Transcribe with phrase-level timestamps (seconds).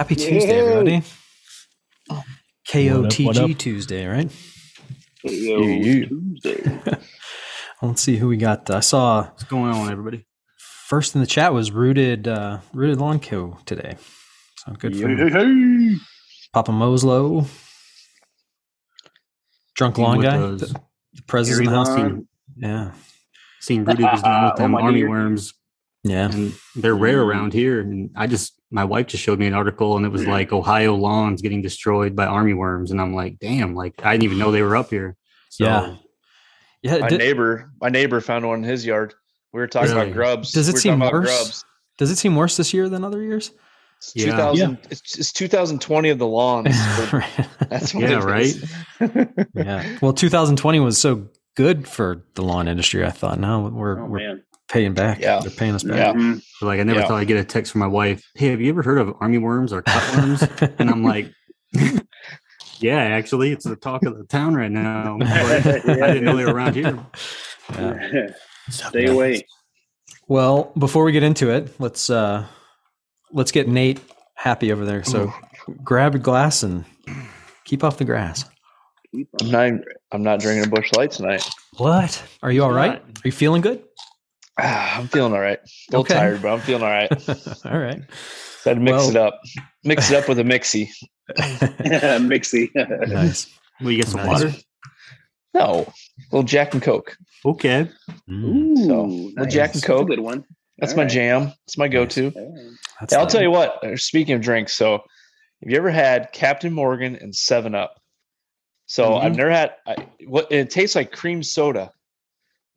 [0.00, 0.60] Happy Tuesday, Yay.
[0.60, 1.02] everybody.
[2.68, 3.58] KOTG what up?
[3.58, 4.30] Tuesday, right?
[5.24, 6.06] Yo, Yeah.
[6.08, 6.80] Tuesday.
[7.82, 8.70] Let's see who we got.
[8.70, 10.26] I saw What's going on, everybody?
[10.88, 13.58] first in the chat was Rooted uh, Rooted Lawn Co.
[13.66, 13.96] today.
[14.56, 15.28] So good for Hey, him.
[15.28, 15.96] hey, hey.
[16.52, 17.46] Papa Moslow.
[19.76, 20.38] Drunk Lawn Guy.
[20.38, 20.80] The,
[21.14, 21.96] the president of the house.
[21.98, 22.28] Lawn.
[22.56, 22.92] Yeah.
[23.60, 25.10] Seen Rudy was doing with Oh, them my army dear.
[25.10, 25.54] worms,
[26.02, 26.30] Yeah.
[26.30, 27.26] and they're rare mm.
[27.26, 27.80] around here.
[27.80, 30.94] And I just, my wife just showed me an article, and it was like Ohio
[30.94, 34.50] lawns getting destroyed by army worms, and I'm like, damn, like I didn't even know
[34.50, 35.16] they were up here.
[35.50, 35.94] So, Yeah.
[36.82, 36.98] Yeah.
[36.98, 39.12] My Did- neighbor, my neighbor found one in his yard.
[39.52, 40.02] We were talking Really?
[40.02, 40.52] about grubs.
[40.52, 41.10] Does it we seem worse?
[41.26, 41.64] Grubs.
[41.98, 43.50] does it seem worse this year than other years?
[43.98, 44.26] It's Yeah.
[44.30, 44.78] 2000.
[44.90, 46.68] It's, it's 2020 of the lawns.
[47.68, 48.54] That's what Yeah, right.
[49.54, 49.98] yeah.
[50.00, 53.04] Well, 2020 was so good for the lawn industry.
[53.04, 54.42] I thought now we're Oh we're man.
[54.70, 55.20] Paying back.
[55.20, 55.40] Yeah.
[55.40, 56.14] They're paying us back.
[56.16, 56.38] Yeah.
[56.58, 57.06] So, like I never Yeah.
[57.08, 58.22] thought I'd get a text from my wife.
[58.34, 60.74] Hey, have you ever heard of army worms or cutworms?
[60.78, 61.32] and I'm like,
[62.80, 65.16] yeah, actually, it's the talk of the town right now.
[65.18, 65.60] But I
[66.14, 66.98] didn't know they were around here.
[67.74, 68.28] Yeah.
[68.70, 69.44] Stay away.
[70.28, 72.46] Well, before we get into it, let's uh
[73.32, 74.00] let's get Nate
[74.34, 75.02] happy over there.
[75.02, 75.32] So
[75.82, 76.84] grab a glass and
[77.64, 78.44] keep off the grass.
[79.40, 79.72] I'm not.
[80.12, 81.44] I'm not drinking a Busch Light tonight.
[81.78, 82.22] What?
[82.44, 83.00] Are you all right?
[83.00, 83.82] Are you feeling good?
[84.58, 85.58] Ah, I'm feeling all right.
[85.58, 86.14] A little Okay.
[86.14, 87.10] tired, but I'm feeling all right.
[87.66, 88.02] all right.
[88.64, 89.40] Had to mix Well- it up.
[89.84, 90.88] Mix it up with a mixie.
[91.38, 92.70] Mixy.
[93.08, 93.46] nice.
[93.80, 94.42] Will you get some Nice.
[94.44, 94.52] water?
[95.54, 95.92] No, a
[96.36, 97.16] little Jack and Coke.
[97.44, 97.88] Okay.
[98.28, 99.06] Mm, Ooh, So,
[99.42, 99.52] nice.
[99.52, 99.82] Jack and Coke.
[99.82, 100.08] That's a Coke.
[100.08, 100.44] good one.
[100.78, 101.10] That's All my right.
[101.12, 101.52] jam.
[101.66, 102.30] It's my go-to.
[103.00, 103.82] that's Yeah, I'll tell you what.
[103.84, 107.96] uh, Speaking of drinks, so have you ever had Captain Morgan and Seven Up?
[108.86, 109.22] So Mhm.
[109.24, 109.74] I've never had.
[109.86, 111.90] I, what it tastes like cream soda.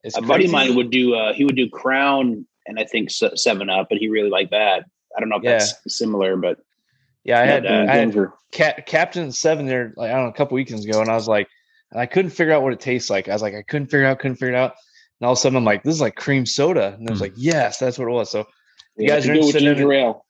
[0.04, 1.16] It's A buddy of mine would do.
[1.16, 4.86] Uh, he would do Crown and I think Seven Up, but he really liked that.
[5.16, 6.60] I don't know if that's similar, but
[7.23, 7.66] Yeah, I had.
[7.66, 8.16] uh, I had.
[8.52, 9.94] Cap, Captain Seven there.
[9.95, 11.48] Like I don't know, a couple weekends ago, and I was like,
[11.92, 13.30] and I couldn't figure out what it tastes like.
[13.30, 14.73] I was like, I couldn't figure it out, couldn't figure it out.
[15.22, 17.20] And all of a sudden, I'm like, this is like cream soda, and I was
[17.20, 17.23] Hmm.
[17.23, 18.30] like, yes, that's what it was.
[18.32, 18.39] So
[18.98, 20.26] you Yeah, guys are do it interested in ginger ale.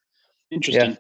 [0.52, 0.98] Interesting.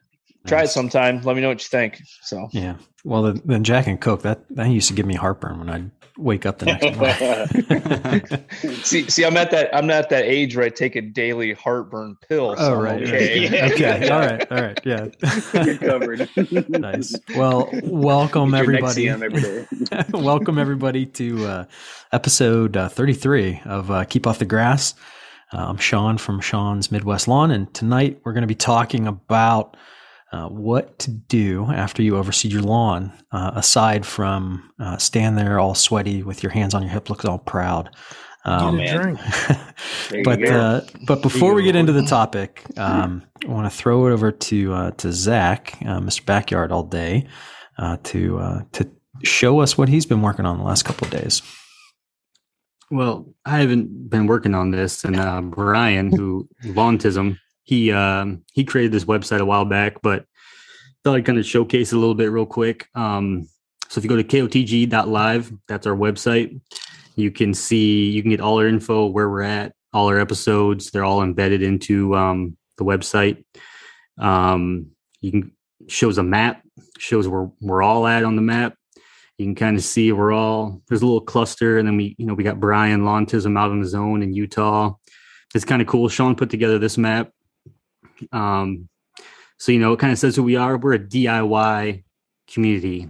[0.47, 1.21] Try it sometime.
[1.21, 2.01] Let me know what you think.
[2.21, 2.75] So Yeah.
[3.05, 5.91] Well, then, the Jack and Coke that that used to give me heartburn when I'd
[6.17, 8.79] wake up the next morning.
[8.83, 9.75] see, see, I'm at that.
[9.75, 12.55] I'm at that age where I take a daily heartburn pill.
[12.55, 13.03] so oh I'm right.
[13.03, 13.39] Okay.
[13.39, 13.65] Yeah.
[13.73, 14.09] Okay.
[14.09, 14.51] All right.
[14.51, 14.79] All right.
[14.85, 15.07] Yeah.
[15.65, 16.29] You're covered.
[16.69, 17.13] nice.
[17.35, 19.05] Well, welcome Get your everybody.
[19.07, 20.05] Nexium every day.
[20.13, 21.65] welcome everybody to uh,
[22.11, 24.93] episode uh, 33 of uh, Keep Off the Grass.
[25.51, 29.75] Uh, I'm Sean from Sean's Midwest Lawn, and tonight we're going to be talking about
[30.33, 35.59] uh, what to do after you overseed your lawn, uh, aside from uh, stand there
[35.59, 37.95] all sweaty with your hands on your hip, looking all proud.
[38.45, 39.19] Um, man.
[40.09, 43.77] There you but uh, but before we get into the topic, um, I want to
[43.77, 46.25] throw it over to uh, to Zach, uh, Mr.
[46.25, 47.27] Backyard all day,
[47.77, 48.89] uh, to uh, to
[49.23, 51.41] show us what he's been working on the last couple of days.
[52.91, 58.63] Well, I haven't been working on this, and uh, Brian, who Launtism, he um, he
[58.63, 60.25] created this website a while back, but
[61.03, 62.87] thought I'd kind of showcase it a little bit real quick.
[62.95, 63.47] Um,
[63.89, 66.59] so if you go to kotg.live, that's our website.
[67.15, 70.91] You can see you can get all our info, where we're at, all our episodes.
[70.91, 73.43] They're all embedded into um, the website.
[74.17, 74.87] Um,
[75.21, 75.51] you can
[75.87, 76.63] shows a map,
[76.97, 78.75] shows where we're all at on the map
[79.37, 82.25] you can kind of see we're all there's a little cluster and then we you
[82.25, 84.93] know we got brian launtism out on his own in utah
[85.55, 87.31] it's kind of cool sean put together this map
[88.31, 88.89] um
[89.57, 90.77] so you know it kind of says who we are.
[90.77, 92.03] We're a diy
[92.47, 93.09] community.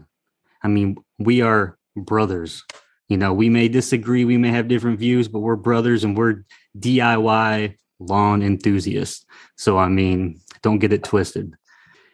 [0.61, 2.63] I mean we are brothers.
[3.09, 6.43] You know we may disagree we may have different views but we're brothers and we're
[6.77, 9.25] diy lawn enthusiasts.
[9.57, 11.53] So i mean don't get it twisted.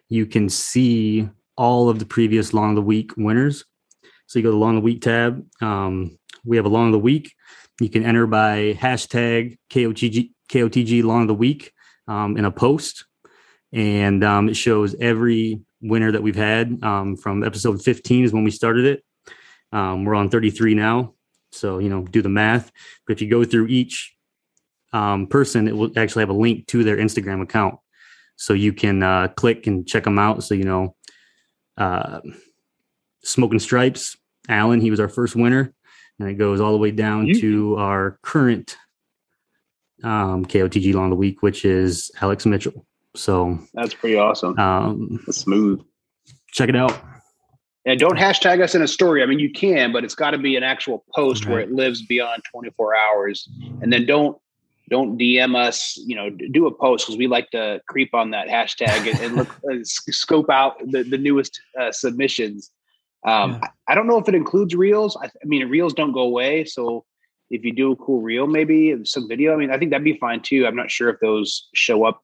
[0.09, 3.65] You can see all of the previous lawn of the week winners.
[4.29, 5.43] So you go to the Lawn of the Week tab.
[5.59, 7.33] Um, we have a Lawn of the Week.
[7.81, 11.73] You can enter by hashtag KOTG, KOTG Lawn of the Week
[12.09, 13.05] um, in a post.
[13.71, 18.43] And um, it shows every winner that we've had um, from episode 15 is when
[18.43, 19.03] we started it.
[19.71, 21.13] Um, we're on 33 now.
[21.51, 22.71] So, you know, do the math.
[23.05, 24.15] But if you go through each
[24.91, 27.75] um, person, it will actually have a link to their Instagram account.
[28.35, 30.43] So you can uh, click and check them out.
[30.43, 30.95] So, you know,
[31.77, 32.21] uh,
[33.23, 34.17] Smoking Stripes,
[34.47, 35.73] Alan, he was our first winner.
[36.19, 38.75] And it goes all the way down to our current
[40.03, 42.85] um, KOTG Lawn of the Week, which is Alex Mitchell.
[43.15, 44.57] So That's pretty awesome.
[44.59, 45.83] um, That's smooth.
[46.51, 46.99] check it out.
[47.85, 49.23] And don't hashtag us in a story.
[49.23, 52.05] I mean, you can, but it's got to be an actual post where it lives
[52.05, 53.49] beyond 24 hours.
[53.81, 54.37] And then don't
[54.89, 55.97] don't DM us.
[55.97, 59.35] You know, do a post because we like to creep on that hashtag and, and
[59.35, 62.71] look uh, scope out the the newest uh, submissions.
[63.25, 63.59] Um, yeah.
[63.87, 65.17] I, I, don't know if it includes reels.
[65.21, 67.03] I, I, mean, reels don't go away, so
[67.49, 69.53] if you do a cool reel, maybe some video.
[69.53, 70.67] I mean, I think that'd be fine too.
[70.67, 72.23] I'm not sure if those show up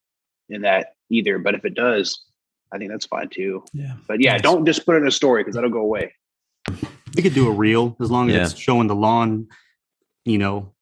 [0.49, 2.23] in that either, but if it does,
[2.71, 3.63] I think that's fine too.
[3.73, 3.93] Yeah.
[4.07, 4.41] But yeah, nice.
[4.41, 6.13] don't just put it in a story because that'll go away.
[7.15, 8.43] You could do a reel as long as yeah.
[8.43, 9.47] it's showing the lawn,
[10.25, 10.73] you know,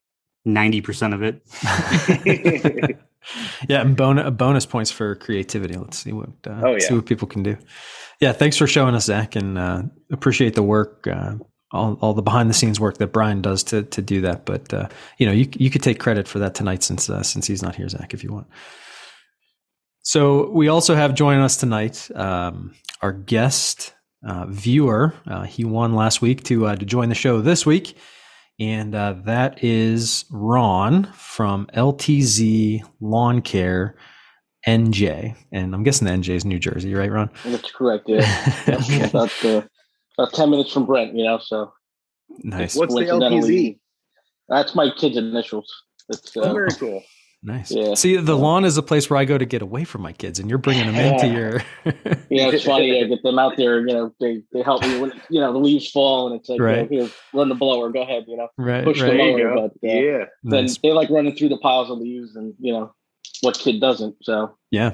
[0.47, 1.41] 90% of it.
[3.69, 3.81] yeah.
[3.81, 5.75] And bonus, bonus points for creativity.
[5.75, 6.79] Let's see what, uh, oh, yeah.
[6.79, 7.57] see what people can do.
[8.19, 8.33] Yeah.
[8.33, 11.07] Thanks for showing us, Zach, and uh, appreciate the work.
[11.07, 11.35] Uh,
[11.73, 14.73] all, all the behind the scenes work that Brian does to to do that, but
[14.73, 14.87] uh,
[15.17, 17.75] you know you you could take credit for that tonight since uh, since he's not
[17.75, 18.47] here, Zach, if you want.
[20.03, 23.93] So we also have joining us tonight um, our guest
[24.25, 25.13] uh, viewer.
[25.25, 27.97] Uh, he won last week to uh, to join the show this week,
[28.59, 33.95] and uh, that is Ron from LTZ Lawn Care.
[34.65, 37.29] NJ, and I'm guessing the NJ is New Jersey, right, Ron?
[37.43, 38.07] That's correct.
[38.07, 39.11] Yeah, okay.
[39.13, 39.61] uh,
[40.17, 41.15] about ten minutes from Brent.
[41.15, 41.73] You know, so
[42.39, 42.75] nice.
[42.75, 43.79] What's the LTZ?
[44.49, 45.71] That's my kid's initials.
[46.09, 47.03] It's uh, oh, very cool.
[47.45, 47.71] Nice.
[47.71, 47.93] Yeah.
[47.95, 50.39] See, the lawn is a place where I go to get away from my kids,
[50.39, 51.51] and you're bringing them into your.
[52.29, 53.03] yeah, it's funny.
[53.03, 53.85] I get them out there.
[53.85, 56.61] You know, they, they help me when you know the leaves fall, and it's like,
[56.61, 56.89] right.
[56.89, 57.89] You know, here, run the blower.
[57.89, 58.23] Go ahead.
[58.29, 59.11] You know, right, push right.
[59.11, 59.55] the blower.
[59.55, 60.77] But uh, yeah, then nice.
[60.77, 62.95] they like running through the piles of leaves, and you know,
[63.41, 64.15] what kid doesn't?
[64.23, 64.93] So yeah.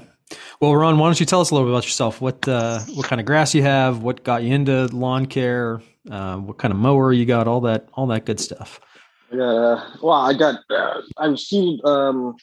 [0.59, 2.21] Well, Ron, why don't you tell us a little bit about yourself?
[2.21, 4.03] What uh, what kind of grass you have?
[4.03, 5.81] What got you into lawn care?
[6.09, 7.47] Uh, what kind of mower you got?
[7.47, 8.79] All that, all that good stuff.
[9.31, 12.35] Uh, well, I got uh, I received um,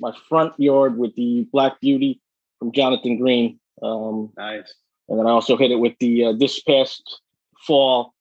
[0.00, 2.20] my front yard with the Black Beauty
[2.58, 3.58] from Jonathan Green.
[3.82, 4.74] Um, nice.
[5.08, 7.20] And then I also hit it with the uh, this past
[7.66, 8.14] fall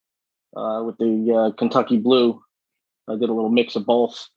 [0.55, 2.41] uh, with the uh, Kentucky Blue.
[3.07, 4.29] I did a little mix of both.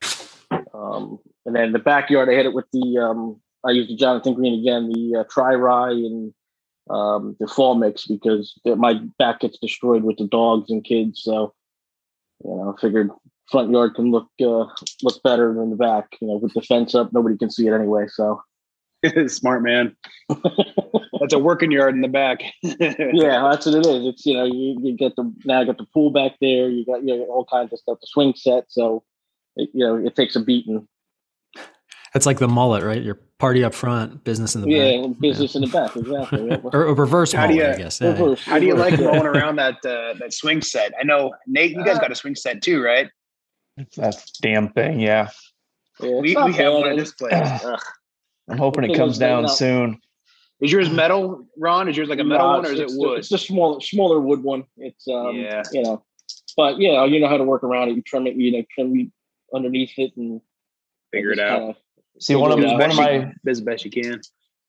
[0.74, 4.34] Um, and then the backyard, I hit it with the um, I used the Jonathan
[4.34, 6.32] Green again, the uh, Tri Rye and
[6.88, 11.22] um, the fall mix because my back gets destroyed with the dogs and kids.
[11.22, 11.54] So
[12.44, 13.10] you know, I figured
[13.50, 14.66] front yard can look uh,
[15.02, 16.16] look better than the back.
[16.20, 18.06] You know, with the fence up, nobody can see it anyway.
[18.08, 18.42] So
[19.26, 19.96] smart man.
[20.28, 22.42] that's a working yard in the back.
[22.62, 24.06] yeah, that's what it is.
[24.06, 26.68] It's you know you, you get the now you got the pool back there.
[26.68, 27.98] You got you know, all kinds of stuff.
[28.00, 28.64] The swing set.
[28.68, 29.02] So
[29.56, 30.86] it, you know it takes a beating.
[32.16, 33.02] It's like the mullet, right?
[33.02, 35.20] Your party up front, business in the back yeah, back.
[35.20, 35.58] business yeah.
[35.60, 36.70] in the back, exactly.
[36.72, 38.00] or a reverse how mullet, you, I guess.
[38.00, 40.92] Reverse, how do you like rolling around that uh, that swing set?
[40.98, 43.10] I know Nate, you guys got a swing set too, right?
[43.96, 45.28] That damn thing, yeah.
[46.00, 47.34] yeah we, we have one in this place.
[48.48, 50.00] I'm hoping it comes down soon.
[50.60, 51.88] Is yours metal, Ron?
[51.88, 53.18] Is yours like a metal no, one, or is it wood?
[53.18, 54.64] It's a smaller, smaller wood one.
[54.78, 56.02] It's um, yeah, you know,
[56.56, 57.96] but yeah, you know how to work around it.
[57.96, 59.12] You trim it, you know, trim
[59.54, 60.40] underneath it, and
[61.12, 61.76] figure it out.
[62.20, 64.20] See, one of one of my as best you can.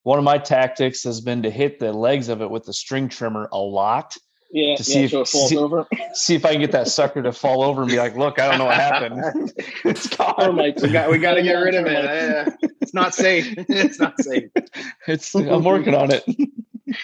[0.02, 3.08] One of my tactics has been to hit the legs of it with the string
[3.08, 4.16] trimmer a lot.
[4.50, 5.86] Yeah, to see yeah, if so it falls see, over.
[6.14, 8.48] see if I can get that sucker to fall over and be like, "Look, I
[8.48, 9.52] don't know what happened.
[9.84, 10.34] it's gone.
[10.38, 12.54] Oh we got we got to get rid of it.
[12.80, 13.52] it's not safe.
[13.56, 14.50] It's not safe.
[15.06, 16.24] It's I'm working on it.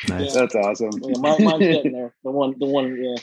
[0.09, 0.35] Nice.
[0.35, 0.41] Yeah.
[0.41, 0.93] That's awesome.
[1.03, 2.15] Yeah, mine, mine's getting there.
[2.25, 3.17] The one, the one, yeah.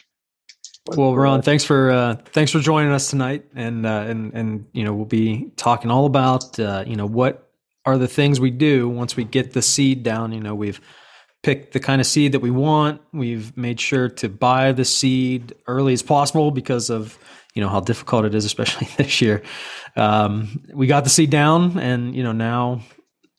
[0.87, 4.83] Well, Ron, thanks for uh, thanks for joining us tonight, and uh, and and you
[4.83, 7.51] know we'll be talking all about uh, you know what
[7.85, 10.31] are the things we do once we get the seed down.
[10.31, 10.81] You know we've
[11.43, 13.01] picked the kind of seed that we want.
[13.13, 17.17] We've made sure to buy the seed early as possible because of
[17.53, 19.43] you know how difficult it is, especially this year.
[19.95, 22.81] Um, we got the seed down, and you know now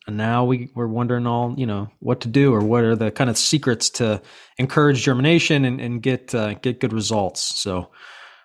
[0.07, 3.11] and now we, we're wondering all, you know, what to do or what are the
[3.11, 4.21] kind of secrets to
[4.59, 7.61] encourage germination and, and get uh, get good results.
[7.61, 7.91] So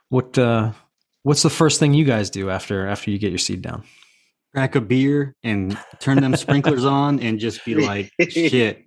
[0.09, 0.73] what uh,
[1.23, 3.83] what's the first thing you guys do after after you get your seed down?
[4.53, 8.83] Crack a beer and turn them sprinklers on and just be like, shit,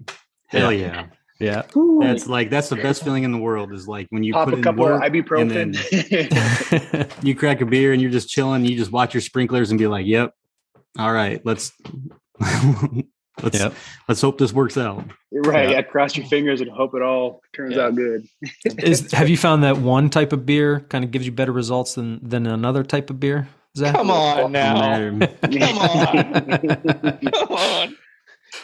[0.48, 1.06] hell yeah.
[1.40, 1.62] Yeah.
[2.00, 4.54] That's like that's the best feeling in the world is like when you Pop put
[4.54, 5.40] a in couple work of ibuprofen.
[5.40, 9.70] and then you crack a beer and you're just chilling, you just watch your sprinklers
[9.70, 10.34] and be like, Yep,
[10.98, 11.72] all right, let's
[13.42, 13.74] let's yep.
[14.08, 15.04] let's hope this works out.
[15.30, 15.68] You're right.
[15.68, 15.76] Yeah.
[15.76, 15.82] yeah.
[15.82, 17.84] cross your fingers and hope it all turns yeah.
[17.84, 18.26] out good.
[18.78, 21.94] Is have you found that one type of beer kind of gives you better results
[21.94, 23.48] than than another type of beer?
[23.76, 23.94] Zach?
[23.94, 25.00] Come on now.
[25.42, 27.18] Come on.
[27.32, 27.96] Come on.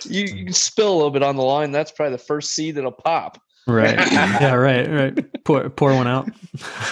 [0.04, 1.70] You, you spill a little bit on the line.
[1.70, 3.40] That's probably the first seed that'll pop.
[3.68, 3.94] Right.
[4.12, 4.54] yeah.
[4.54, 4.90] Right.
[4.90, 5.44] Right.
[5.44, 6.28] Pour pour one out.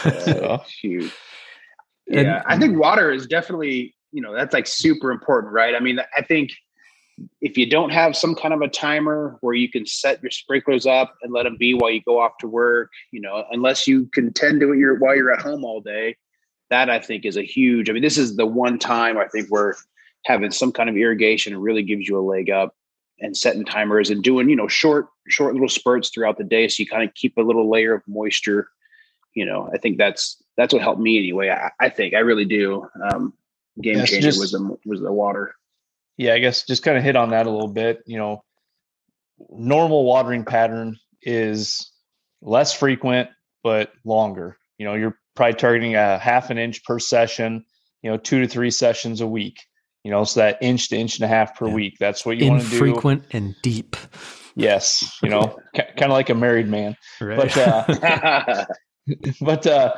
[0.04, 1.12] uh, shoot.
[2.06, 5.74] Yeah, and, I think water is definitely you know that's like super important, right?
[5.74, 6.52] I mean, I think
[7.40, 10.86] if you don't have some kind of a timer where you can set your sprinklers
[10.86, 14.06] up and let them be while you go off to work, you know, unless you
[14.06, 16.16] can tend to it your, while you're at home all day,
[16.70, 17.88] that I think is a huge.
[17.88, 19.76] I mean, this is the one time I think where
[20.24, 22.74] having some kind of irrigation really gives you a leg up
[23.20, 26.82] and setting timers and doing you know short short little spurts throughout the day so
[26.82, 28.68] you kind of keep a little layer of moisture.
[29.34, 31.50] You know i think that's that's what helped me anyway.
[31.50, 32.88] I, I think i really do.
[33.10, 33.32] Um
[33.80, 35.54] game changer just- was the was the water
[36.16, 38.00] yeah, I guess just kind of hit on that a little bit.
[38.06, 38.44] You know,
[39.50, 41.90] normal watering pattern is
[42.42, 43.30] less frequent
[43.62, 44.56] but longer.
[44.78, 47.64] You know, you're probably targeting a half an inch per session.
[48.02, 49.56] You know, two to three sessions a week.
[50.02, 51.74] You know, so that inch to inch and a half per Yeah.
[51.74, 51.94] week.
[51.98, 52.76] That's what you want to do.
[52.76, 53.96] Infrequent and deep.
[54.54, 56.96] Yes, you know, kind of like a married man.
[57.20, 57.36] Right.
[57.36, 58.64] But uh,
[59.40, 59.94] but uh,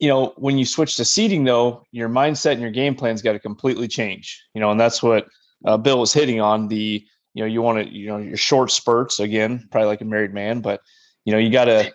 [0.00, 3.32] you know, when you switch to seeding, though, your mindset and your game plan's got
[3.32, 4.42] to completely change.
[4.54, 5.26] You know, and that's what
[5.64, 6.68] uh, Bill was hitting on.
[6.68, 7.04] The
[7.34, 10.34] you know, you want to you know your short spurts again, probably like a married
[10.34, 10.80] man, but
[11.24, 11.92] you know, you got to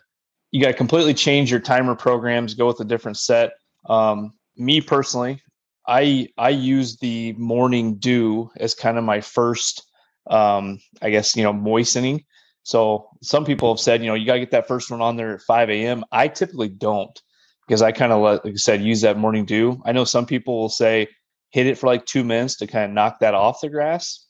[0.51, 3.51] you got to completely change your timer programs, go with a different set.
[3.87, 5.41] Um, me personally,
[5.87, 9.83] I I use the morning dew as kind of my first,
[10.29, 12.25] um, I guess you know, moistening.
[12.63, 15.15] So some people have said, you know, you got to get that first one on
[15.15, 16.03] there at 5 a.m.
[16.11, 17.19] I typically don't
[17.67, 19.81] because I kind of like I said, use that morning dew.
[19.85, 21.07] I know some people will say
[21.49, 24.25] hit it for like two minutes to kind of knock that off the grass,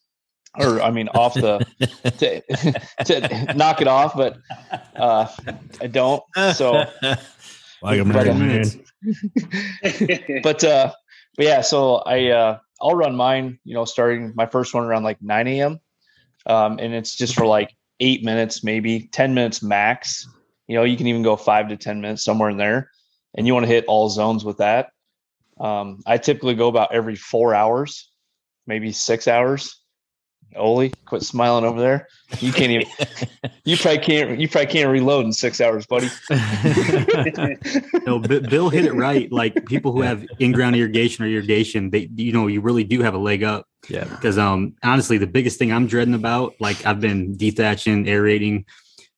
[0.58, 1.66] or I mean off the
[2.18, 2.42] to,
[3.06, 4.38] to knock it off, but
[4.96, 5.28] uh,
[5.82, 6.24] I don't.
[6.56, 6.86] So
[7.82, 8.66] like a But, uh, man.
[10.44, 10.92] but uh
[11.38, 15.04] but yeah so i uh i'll run mine you know starting my first one around
[15.04, 15.80] like 9 a.m
[16.46, 20.28] um and it's just for like eight minutes maybe 10 minutes max
[20.68, 22.90] you know you can even go five to 10 minutes somewhere in there
[23.36, 24.90] and you want to hit all zones with that
[25.60, 28.10] um i typically go about every four hours
[28.68, 29.80] maybe six hours
[30.56, 32.08] Oli, quit smiling over there.
[32.40, 32.88] You can't even.
[33.66, 34.40] You probably can't.
[34.40, 36.10] You probably can't reload in six hours, buddy.
[38.08, 39.32] No, B- Bill hit it right.
[39.32, 43.14] Like people who have in-ground irrigation or irrigation, they you know you really do have
[43.14, 44.06] a leg up yeah.
[44.06, 48.66] because um honestly the biggest thing I'm dreading about like I've been dethatching, aerating.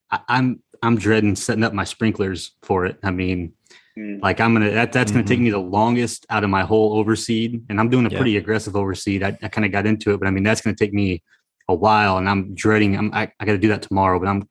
[0.09, 2.97] I, I'm I'm dreading setting up my sprinklers for it.
[3.03, 3.53] I mean,
[3.99, 4.21] Mm.
[4.21, 7.61] like I'm gonna that that's gonna take me the longest out of my whole overseed,
[7.69, 8.17] and I'm doing a Yeah.
[8.19, 9.21] pretty aggressive overseed.
[9.21, 11.21] I, I kind of got into it, but I mean that's gonna take me
[11.67, 12.97] a while, and I'm dreading.
[12.97, 14.47] I'm I, I got to do that tomorrow, but I'm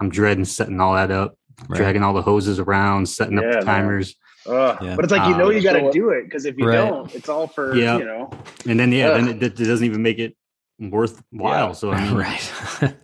[0.00, 1.36] I'm dreading setting all that up,
[1.68, 1.76] Right.
[1.76, 3.64] dragging all the hoses around, setting up the man.
[3.64, 4.14] timers.
[4.46, 4.94] Yeah.
[4.96, 6.66] but it's like you know Uh, you got to so- do it because if you
[6.66, 6.76] Right.
[6.76, 7.98] don't it's all for Yeah.
[7.98, 8.30] you know
[8.66, 10.34] And then yeah, then it, it doesn't even make it
[10.80, 11.66] worthwhile.
[11.68, 11.72] Yeah.
[11.72, 12.52] So I mean, right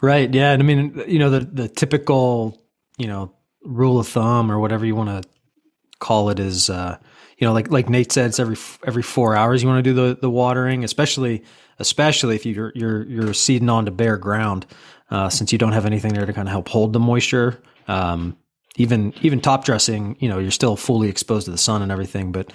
[0.00, 2.60] right yeah and i mean you know the the typical
[2.98, 5.28] you know rule of thumb or whatever you want to
[5.98, 6.96] call it is uh
[7.38, 9.94] you know like like nate said it's every every four hours you want to do
[9.94, 11.42] the the watering especially
[11.80, 14.64] especially if you're you're you're seeding onto bare ground
[15.10, 17.60] uh since you don't have anything there to kind of help hold the moisture.
[17.88, 18.36] Um
[18.76, 22.30] even even top dressing you know you're still fully exposed to the sun and everything
[22.30, 22.52] but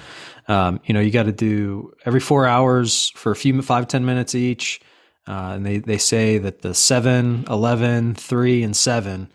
[0.48, 4.06] um, you know you got to do every four hours for a few five ten
[4.06, 4.82] minutes each.
[5.26, 9.32] Uh, and they, they say that the 7 11 3 and 7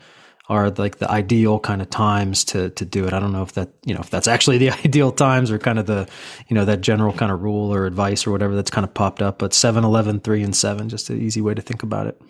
[0.48, 3.52] are like the ideal kind of times to to do it i don't know if
[3.52, 6.08] that you know if that's actually the ideal times or kind of the
[6.48, 9.20] you know that general kind of rule or advice or whatever that's kind of popped
[9.22, 12.20] up but 7 11 3 and 7 just an easy way to think about it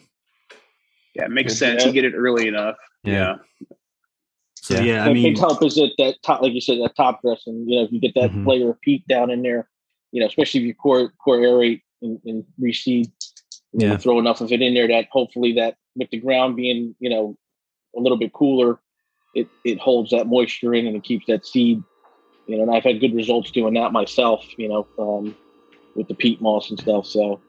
[1.14, 3.12] yeah it makes sense you get it early enough Yeah.
[3.12, 3.34] yeah
[4.60, 4.82] so Yeah.
[4.82, 7.22] yeah, I The mean, big help is that that top, like you said, that top
[7.22, 7.64] dressing.
[7.66, 8.44] You know, if you get that Mhm.
[8.46, 9.66] layer of peat down in there,
[10.12, 13.10] you know, especially if you core core aerate and, and reseed,
[13.72, 13.96] Yeah.
[13.96, 17.38] throw enough of it in there that hopefully that with the ground being you know
[17.96, 18.78] a little bit cooler,
[19.34, 21.82] it it holds that moisture in and it keeps that seed.
[22.46, 24.46] You know, and I've had good results doing that myself.
[24.56, 25.36] You know, um,
[25.94, 27.06] with the peat moss and stuff.
[27.06, 27.40] So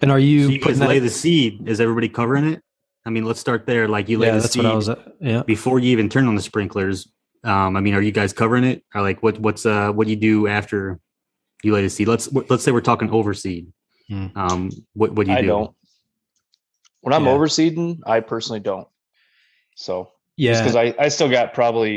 [0.00, 1.68] and are you, so you putting lay the seed.
[1.68, 2.62] Is everybody covering it?
[3.06, 3.86] I mean, let's start there.
[3.86, 6.08] Like you lay yeah the that's seed what i was uh, yeah before you even
[6.08, 7.08] turn on the sprinklers.
[7.42, 8.82] Um, I mean, are you guys covering it?
[8.94, 10.98] Or like what what's uh what do you do after
[11.62, 12.08] you lay the seed?
[12.08, 13.66] Let's let's say we're talking overseed.
[14.08, 14.26] Hmm.
[14.34, 15.48] Um, what what do you I do?
[15.48, 15.76] don't.
[17.02, 17.32] When I'm Yeah.
[17.32, 18.88] overseeding, I personally don't.
[19.74, 21.92] So yeah because I, I still got probably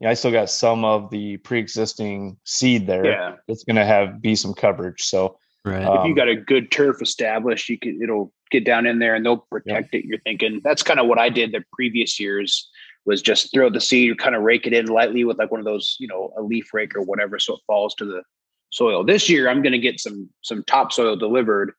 [0.00, 3.04] you know, I still got some of the pre-existing seed there.
[3.04, 5.02] yeah It's gonna have be some coverage.
[5.02, 8.64] So right uh, if you Um, got a good turf established, you can it'll get
[8.64, 10.04] down in there and they'll protect it.
[10.04, 12.68] You're thinking that's kind of what I did the previous years
[13.04, 15.66] was just throw the seed, kind of rake it in lightly with like one of
[15.66, 18.22] those, you know, a leaf rake or whatever, so it falls to the
[18.70, 19.02] soil.
[19.04, 21.72] This year, I'm going to get some some topsoil delivered,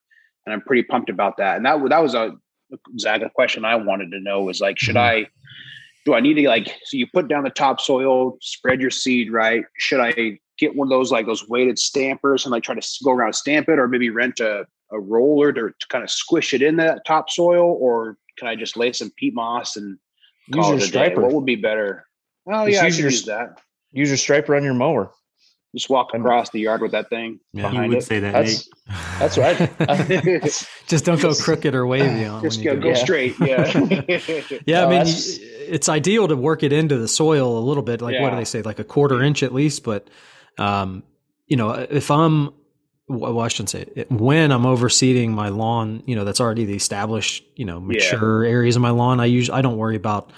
[0.46, 1.58] and I'm pretty pumped about that.
[1.58, 2.36] And that that was a
[3.00, 5.27] Zach, a question I wanted to know was like, should mm-hmm.
[5.27, 5.30] I
[6.06, 9.63] do I need to like so you put down the topsoil, spread your seed right?
[9.77, 13.12] Should I get one of those like those weighted stampers and like try to go
[13.12, 16.62] around stamp it, or maybe rent a, a roller to, to kind of squish it
[16.62, 19.98] in that topsoil, or can I just lay some peat moss and
[20.48, 20.86] use your it a day?
[20.86, 21.22] striper.
[21.22, 22.06] What would be better?
[22.48, 23.62] Oh yeah, I use your use that.
[23.92, 25.12] use your striper on your mower.
[25.75, 27.39] Just walk across the yard with that thing.
[27.51, 27.72] Yeah.
[27.72, 28.03] You would it.
[28.03, 28.96] say that, That's Nate.
[29.18, 30.44] that's right.
[30.88, 32.44] Just don't go crooked or wavy on.
[32.44, 32.98] Just go, go it.
[32.98, 33.03] Yeah.
[33.03, 33.36] straight.
[33.39, 33.63] Yeah.
[34.68, 38.01] Yeah, I mean, that's- it's ideal to work it into the soil a little bit.
[38.01, 39.84] Like what do they say, like a quarter inch at least?
[39.84, 40.10] But
[40.60, 41.01] um,
[41.48, 42.53] you know, if I'm,
[43.08, 44.12] well, I shouldn't say it.
[44.12, 48.75] When I'm overseeding my lawn, you know, that's already the established, you know, mature areas
[48.75, 49.20] of my lawn.
[49.20, 50.32] I usually I don't worry about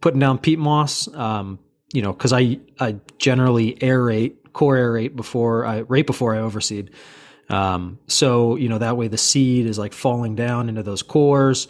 [0.00, 1.08] putting down peat moss.
[1.14, 1.58] Um,
[1.94, 6.90] you know, because I I generally aerate, core aerate before I right before I overseed.
[7.48, 11.68] Um, so you know that way the seed is like falling down into those cores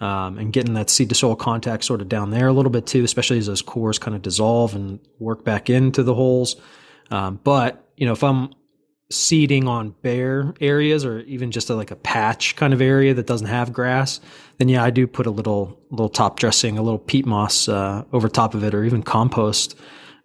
[0.00, 2.86] um, and getting that seed to soil contact sort of down there a little bit
[2.86, 6.56] too, especially as those cores kind of dissolve and work back into the holes.
[7.10, 8.50] Um, but you know if I'm
[9.10, 13.26] seeding on bare areas or even just a, like a patch kind of area that
[13.26, 14.20] doesn't have grass,
[14.58, 18.04] then yeah, I do put a little little top dressing, a little peat moss uh,
[18.12, 19.78] over top of it, or even compost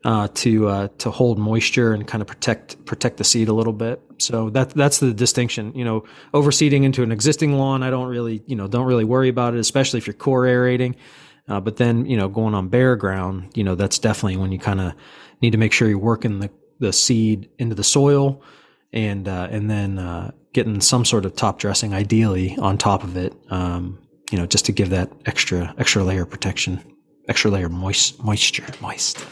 [0.08, 3.74] uh, to uh, to hold moisture and kind of protect protect the seed a little
[3.74, 4.02] bit.
[4.20, 5.74] So that that's the distinction.
[5.76, 9.28] You know, overseeding into an existing lawn, I don't really you know don't really worry
[9.28, 10.96] about it, especially if you're core aerating.
[11.50, 14.60] Uh, but then you know going on bare ground, you know that's definitely when you
[14.60, 14.94] kind of
[15.42, 16.50] need to make sure you're working the
[16.80, 18.42] the seed into the soil
[18.94, 23.18] and uh, and then uh, getting some sort of top dressing, ideally on top of
[23.18, 23.34] it.
[23.50, 24.00] Um,
[24.32, 26.82] you know, just to give that extra extra layer of protection,
[27.28, 29.26] extra layer moist moisture, moist.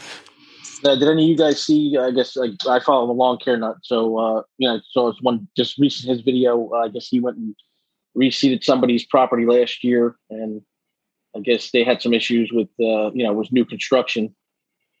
[0.84, 1.96] Uh, did any of you guys see?
[1.98, 5.22] I guess like I follow the lawn care nut, so uh, you know, so it's
[5.22, 6.70] one just recent his video.
[6.72, 7.54] Uh, I guess he went and
[8.16, 10.62] reseeded somebody's property last year, and
[11.36, 14.34] I guess they had some issues with uh, you know, was new construction,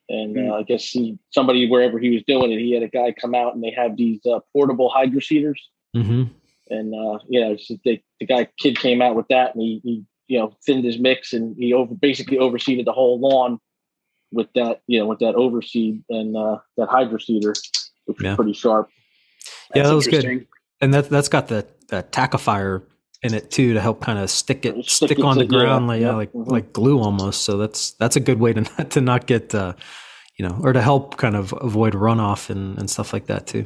[0.08, 3.12] and uh, I guess he somebody wherever he was doing it, he had a guy
[3.12, 5.60] come out and they have these uh, portable hydro seeders,
[5.96, 6.24] Mm-hmm.
[6.70, 10.04] and uh, you know, they, the guy kid came out with that, and he, he
[10.28, 13.58] you know thinned his mix, and he over basically overseeded the whole lawn
[14.32, 17.54] with that you know with that overseed and uh, that hydro seeder,
[18.06, 18.30] which Yeah.
[18.30, 18.88] was pretty sharp.
[19.74, 20.46] Yeah, That's that was good.
[20.80, 22.82] And that that's got the, the tackifier
[23.22, 25.86] in it too to help kind of stick it Stick stick, it on the ground
[25.86, 26.50] like yeah, yeah, like mhm.
[26.50, 27.42] like glue almost.
[27.42, 29.72] So that's that's a good way to not to not get uh,
[30.38, 33.64] you know or to help kind of avoid runoff and, and stuff like that too.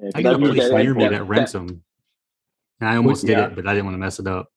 [0.00, 1.82] Yeah, I 'cause got a I've used place that- near me that- that rents them.
[2.80, 3.46] And I almost did Yeah.
[3.48, 4.48] it, but I didn't want to mess it up.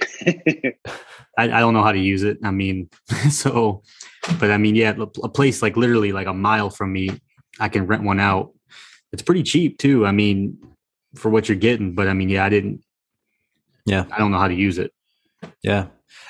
[0.26, 2.38] I, I don't know how to use it.
[2.42, 2.88] I mean,
[3.30, 3.82] so,
[4.38, 7.10] but I mean, yeah, a place like literally like a mile from me,
[7.60, 8.52] I can rent one out.
[9.12, 10.06] It's pretty cheap too.
[10.06, 10.58] I mean,
[11.14, 12.82] for what you're getting, but I mean, yeah, I didn't.
[13.86, 14.04] Yeah.
[14.10, 14.92] I don't know how to use it.
[15.62, 15.86] Yeah.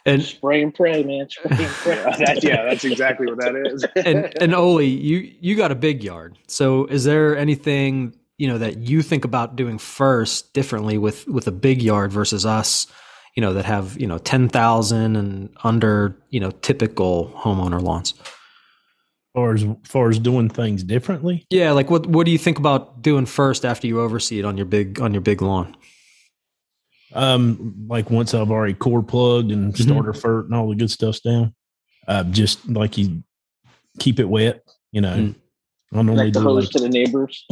[0.06, 1.28] And spray and pray, man.
[1.28, 1.96] Spray and pray.
[1.96, 3.84] yeah, that, yeah, that's exactly what that is.
[3.96, 6.38] and and Oli, you you got a big yard.
[6.46, 11.46] So is there anything you know that you think about doing first differently with with
[11.46, 12.86] a big yard versus us?
[13.38, 18.14] You know that have you know ten thousand and under you know typical homeowner lawns.
[19.32, 21.46] far as far as doing things differently.
[21.48, 24.56] Yeah, like what what do you think about doing first after you oversee it on
[24.56, 25.76] your big on your big lawn?
[27.14, 29.82] Um, like once I've already core plugged and Mhm.
[29.82, 31.54] starter fert and all the good stuff's down,
[32.08, 33.22] uh, just like you
[34.00, 34.62] keep it wet.
[34.90, 35.34] You know, Mm.
[35.92, 37.46] I normally Like the do hose like, to the neighbors.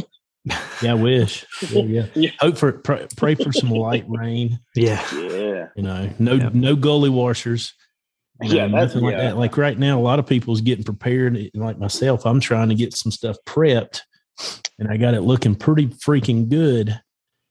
[0.81, 1.45] yeah, I wish.
[1.71, 2.05] Yeah, yeah.
[2.15, 2.29] Yeah.
[2.39, 4.59] Hope for pray, pray for some light rain.
[4.75, 5.01] Yeah,
[5.57, 5.67] yeah.
[5.75, 6.53] You know, no Yep.
[6.53, 7.73] no gully washers.
[8.41, 9.21] You know, Yeah, that's- nothing like yeah.
[9.23, 9.37] that.
[9.37, 11.37] Like right now, a lot of people's getting prepared.
[11.55, 14.01] Like myself, I'm trying to get some stuff prepped,
[14.77, 16.99] and I got it looking pretty freaking good.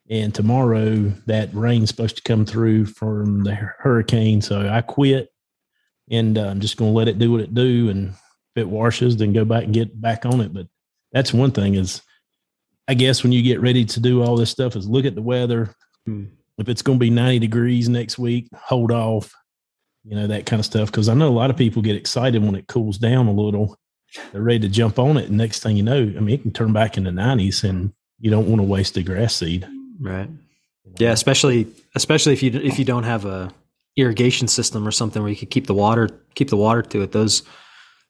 [0.08, 5.30] And tomorrow, that rain's supposed to come through from the hurricane, so I quit,
[6.08, 7.88] and uh, I'm just going to let it do what it do.
[7.90, 8.16] And if
[8.62, 10.52] it washes, then go back and get back on it.
[10.54, 10.68] But
[11.10, 12.02] that's one thing is,
[12.86, 15.22] I guess when you get ready to do all this stuff, is look at the
[15.22, 15.74] weather.
[16.06, 16.26] Hmm.
[16.58, 19.32] If it's going to be 90 degrees next week, hold off
[20.08, 22.40] you know that kind of stuff because i know a lot of people get excited
[22.40, 23.76] when it cools down a little
[24.30, 26.52] they're ready to jump on it and next thing you know i mean it can
[26.52, 29.66] turn back in the 90s and you don't want to waste the grass seed
[29.98, 30.28] right.
[30.98, 33.52] Yeah, especially especially if you if you don't have a
[33.96, 37.12] irrigation system or something where you could keep the water keep the water to it.
[37.12, 37.42] Those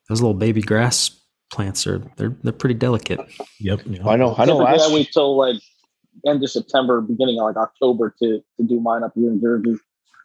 [0.08, 1.10] those little baby grass
[1.52, 3.20] plants are they're they're pretty delicate.
[3.58, 4.34] yep you I know.
[4.36, 4.58] I know.
[4.58, 5.60] Last I wait till like
[6.26, 9.76] end of September, beginning of like October to to do mine up here in Jersey.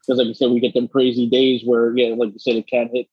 [0.05, 2.67] Because like I said, we get them crazy days where yeah, like you said, it
[2.67, 3.07] can't hit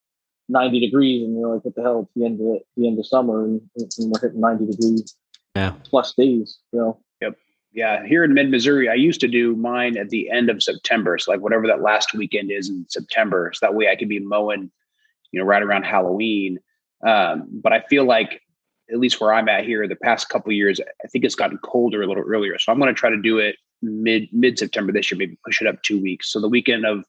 [0.48, 2.00] ninety degrees, and you're like, what the hell?
[2.02, 5.14] It's the end of the end of summer, and, and we're hitting ninety degrees
[5.54, 5.72] Yeah.
[5.84, 6.58] plus days.
[6.72, 7.36] You know, Yep.
[7.74, 11.18] Yeah, here in mid Missouri, I used to do mine at the end of September.
[11.18, 13.50] So like whatever that last weekend is in September.
[13.54, 14.70] So that way I could be mowing,
[15.32, 16.58] you know, right around Halloween.
[17.06, 18.40] Um, but I feel like
[18.90, 21.58] at least where I'm at here, the past couple of years, I think it's gotten
[21.58, 22.58] colder a little earlier.
[22.58, 25.60] So I'm going to try to do it mid mid September this year, maybe push
[25.60, 26.32] it up two weeks.
[26.32, 27.04] So the weekend of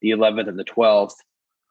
[0.00, 1.14] the 11th and the 12th,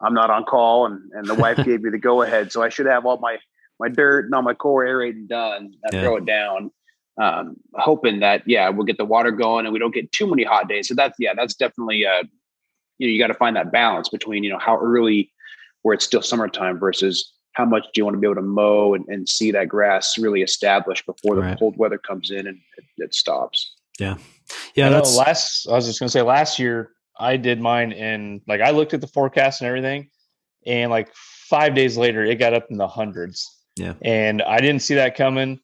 [0.01, 2.51] I'm not on call, and and the wife gave me the go ahead.
[2.51, 3.37] So I should have all my
[3.79, 5.73] my dirt and all my core aerate and done.
[5.85, 6.01] I Yeah.
[6.01, 6.71] throw it down,
[7.21, 10.43] um, hoping that yeah we'll get the water going and we don't get too many
[10.43, 10.87] hot days.
[10.87, 12.23] So that's yeah that's definitely uh
[12.97, 15.31] you know you got to find that balance between you know how early
[15.83, 18.93] where it's still summertime versus how much do you want to be able to mow
[18.95, 21.57] and, and see that grass really established before the Right.
[21.59, 23.73] cold weather comes in and it, it stops.
[23.99, 24.15] Yeah,
[24.75, 25.67] I know that's last.
[25.69, 29.01] I was just gonna say last year I did mine in like I looked at
[29.01, 30.09] the forecast and everything,
[30.65, 33.49] and like five days later it got up in the hundreds.
[33.75, 33.93] Yeah.
[34.03, 35.59] and I didn't see that coming,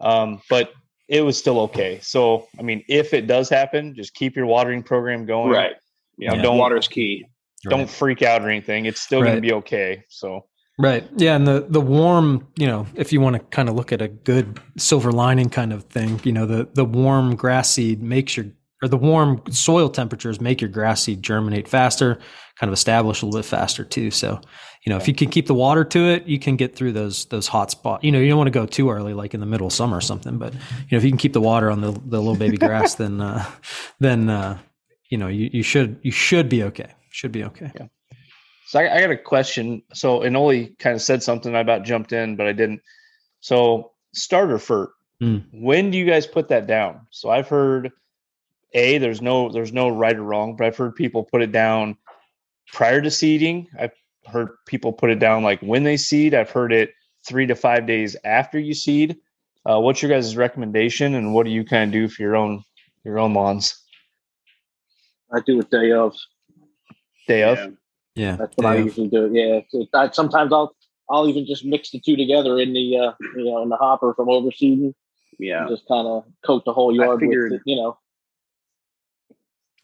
[0.00, 0.72] um, but
[1.08, 1.98] it was still okay.
[2.02, 5.50] So I mean, if it does happen, just keep your watering program going.
[5.50, 5.76] Right.
[6.18, 6.42] You know, Yeah.
[6.42, 7.24] don't Water is key.
[7.64, 8.84] don't freak out or anything.
[8.86, 9.28] It's still Right.
[9.30, 10.04] gonna be okay.
[10.08, 11.08] So Right.
[11.16, 11.36] Yeah.
[11.36, 14.08] And the, the warm, you know, if you want to kind of look at a
[14.08, 18.46] good silver lining kind of thing, you know, the, the warm grass seed makes your,
[18.82, 22.18] or the warm soil temperatures make your grass seed germinate faster,
[22.58, 24.10] kind of establish a little bit faster too.
[24.10, 24.40] So,
[24.84, 27.26] you know, if you can keep the water to it, you can get through those,
[27.26, 28.02] those hot spots.
[28.02, 29.96] You know, you don't want to go too early, like in the middle of summer
[29.96, 30.60] or something, but, you
[30.90, 33.48] know, if you can keep the water on the, the little baby grass, then, uh,
[34.00, 34.58] then, uh,
[35.08, 36.92] you know, you, you should, you should be okay.
[37.10, 37.70] Should be okay.
[38.66, 39.82] So I, I got a question.
[39.92, 41.54] So and Oli kind of said something.
[41.54, 42.80] I about jumped in, but I didn't.
[43.40, 44.88] So starter fert.
[45.20, 45.38] Hmm.
[45.52, 47.06] When do you guys put that down?
[47.10, 47.92] So I've heard
[48.72, 51.96] a there's no there's no right or wrong, but I've heard people put it down
[52.72, 53.68] prior to seeding.
[53.78, 53.92] I've
[54.26, 56.34] heard people put it down like when they seed.
[56.34, 56.92] I've heard it
[57.26, 59.16] three to five days after you seed.
[59.66, 62.62] Uh, what's your guys' recommendation, and what do you kind of do for your own
[63.04, 63.84] your own lawns
[65.34, 66.14] I do it day of.
[67.26, 67.58] day of?
[68.14, 68.30] Yeah.
[68.30, 68.36] Yeah.
[68.36, 69.30] That's what I Day usually do.
[69.32, 69.60] Yeah.
[69.70, 70.74] So I, sometimes I'll
[71.10, 74.14] I'll even just mix the two together in the uh, you know in the hopper
[74.14, 74.94] from overseeding.
[75.38, 75.62] Yeah.
[75.62, 77.98] and Just kind of coat the whole yard figured- with it, you know.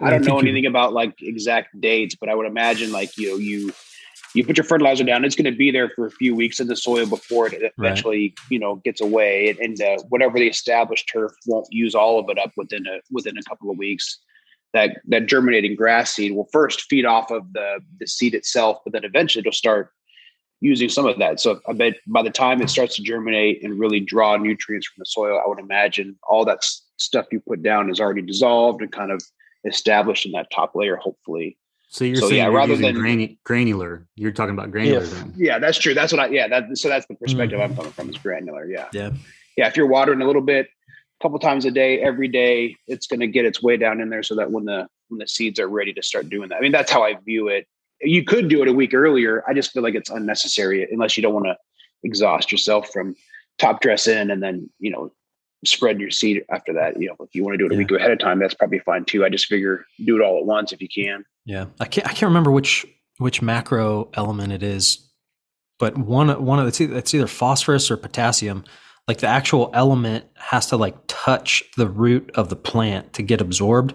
[0.02, 2.92] I I don't think know you- anything about like exact dates, but I would imagine
[2.92, 3.72] like you know you
[4.34, 6.68] you put your fertilizer down, it's going to be there for a few weeks in
[6.68, 11.10] the soil before it eventually you know gets away, and, and uh, whatever the established
[11.12, 14.20] turf won't use all of it up within a within a couple of weeks.
[14.72, 18.92] That that germinating grass seed will first feed off of the the seed itself, but
[18.92, 19.90] then eventually it'll start
[20.60, 21.40] using some of that.
[21.40, 25.00] So I bet by the time it starts to germinate and really draw nutrients from
[25.00, 28.82] the soil, I would imagine all that s- stuff you put down is already dissolved
[28.82, 29.22] and kind of
[29.64, 31.56] established in that top layer, hopefully.
[31.88, 34.06] So you're So, saying yeah, you're rather using than- granu- granular.
[34.14, 35.34] You're talking about granular If- then.
[35.36, 35.94] Yeah, that's true.
[35.94, 37.76] That's what I, yeah, that, so that's the perspective I'm mm-hmm.
[37.76, 38.66] coming from is granular.
[38.66, 38.88] Yeah.
[38.92, 39.10] Yeah.
[39.56, 39.66] Yeah.
[39.66, 40.70] If you're watering a little bit, a
[41.22, 44.22] couple times a day, every day, it's going to get its way down in there
[44.22, 46.72] so that when the, when the seeds are ready to start doing that, I mean,
[46.72, 47.66] that's how I view it.
[48.00, 49.44] You could do it a week earlier.
[49.46, 51.56] I just feel like it's unnecessary unless you don't want to
[52.02, 53.14] exhaust yourself from
[53.58, 55.12] top dress in and then, you know,
[55.66, 56.98] spread your seed after that.
[56.98, 57.80] You know, if you want to do it a Yeah.
[57.80, 59.22] week ahead of time, that's probably fine too.
[59.22, 61.24] I just figure do it all at once if you can.
[61.44, 62.06] Yeah, I can't.
[62.06, 62.86] I can't remember which
[63.18, 65.06] which macro element it is,
[65.78, 68.64] but one one of it's either, it's either phosphorus or potassium.
[69.08, 73.40] Like the actual element has to like touch the root of the plant to get
[73.40, 73.94] absorbed.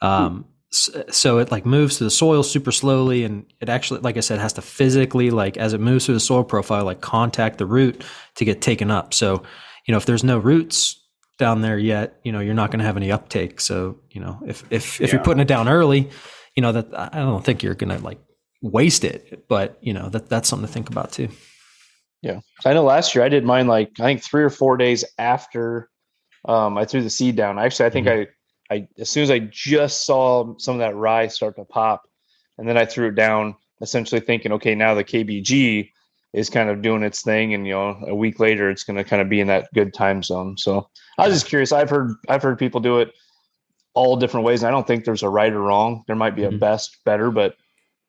[0.00, 4.16] Um, s- so it like moves to the soil super slowly, and it actually, like
[4.16, 7.58] I said, has to physically like as it moves through the soil profile, like contact
[7.58, 8.04] the root
[8.36, 9.12] to get taken up.
[9.14, 9.42] So
[9.86, 11.00] you know, if there's no roots
[11.38, 13.60] down there yet, you know, you're not going to have any uptake.
[13.60, 16.10] So you know, if if if you're putting it down early,
[16.54, 18.20] you know that I don't think you're going to like
[18.62, 21.28] waste it, but you know that that's something to think about too.
[22.24, 22.40] Yeah.
[22.64, 25.90] I know last year I did mine like I think three or four days after
[26.46, 27.58] um, I threw the seed down.
[27.58, 28.26] Actually, I think I,
[28.70, 32.02] I as soon as I just saw some of that rye start to pop,
[32.58, 35.90] and then I threw it down, essentially thinking, okay, now the KBG
[36.32, 39.04] is kind of doing its thing, and you know, a week later it's going to
[39.04, 40.56] kind of be in that good time zone.
[40.56, 41.72] So I was just curious.
[41.72, 43.12] I've heard I've heard people do it
[43.92, 46.04] all different ways, and I don't think there's a right or wrong.
[46.06, 46.58] There might be a Mhm.
[46.58, 47.54] best, better, but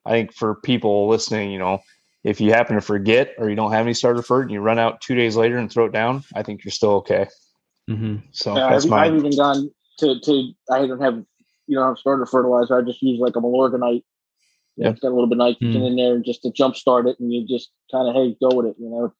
[0.06, 1.80] I think for people listening, you know,
[2.26, 4.80] if you happen to forget or you don't have any starter fert and you run
[4.80, 7.28] out two days later and throw it down, I think you're still okay.
[7.88, 8.16] Mm-hmm.
[8.32, 11.22] So Yeah, that's I've, my I've even gone to to I don't have
[11.68, 12.76] you don't have starter fertilizer.
[12.76, 14.02] I just use like a Milorganite.
[14.76, 14.90] Yeah.
[14.90, 15.86] It's got a little bit of nitrogen Mm.
[15.86, 18.76] in there just to jumpstart it, and you just kind of hey go with it.
[18.78, 19.12] You know,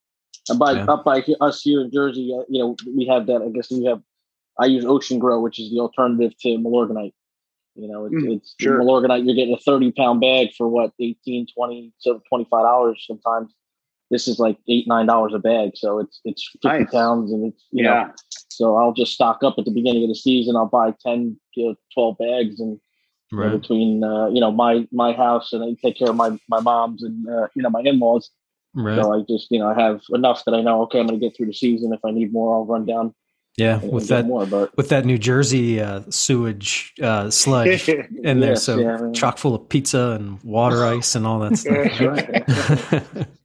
[0.49, 0.87] and by Yeah.
[0.87, 3.40] up by us here in Jersey, uh, you know we have that.
[3.40, 4.03] I guess we have.
[4.59, 7.12] I use OceanGro, which is the alternative to Milorganite.
[7.77, 8.81] You know, it's, Mm, it's sure.
[8.81, 9.25] Milorganite.
[9.27, 13.53] You're getting a 30 pound bag for what 18, 20, so 25 dollars sometimes.
[14.11, 16.91] This is like eight nine dollars a bag, so it's it's 50 Nice.
[16.93, 18.12] pounds, and it's you know Yeah.
[18.49, 20.55] so I'll just stock up at the beginning of the season.
[20.57, 22.79] I'll buy 10, you know, 12 bags and
[23.33, 23.61] you know, Right.
[23.61, 27.03] between, uh, you know, my, my house and I take care of my, my mom's
[27.03, 28.31] and, uh, you know, my in-laws.
[28.73, 28.95] Right.
[28.95, 31.27] So I just, you know, I have enough that I know, okay, I'm going to
[31.27, 31.93] get through the season.
[31.93, 33.12] If I need more, I'll run down
[33.57, 33.79] Yeah.
[33.79, 38.64] With that more, but with that New Jersey uh, sewage uh, sludge in there, Yes,
[38.64, 43.27] so yeah, I mean- chock full of pizza and water ice and all that stuff.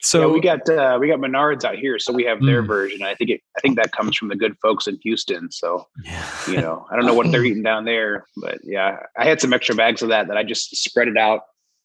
[0.00, 2.68] So yeah, we got uh, we got Menards out here, so we have their Mm.
[2.68, 3.02] version.
[3.02, 5.50] I think it I think that comes from the good folks in Houston.
[5.50, 6.24] So yeah.
[6.48, 9.52] you know, I don't know what they're eating down there, but yeah, I had some
[9.52, 11.40] extra bags of that that I just spread it out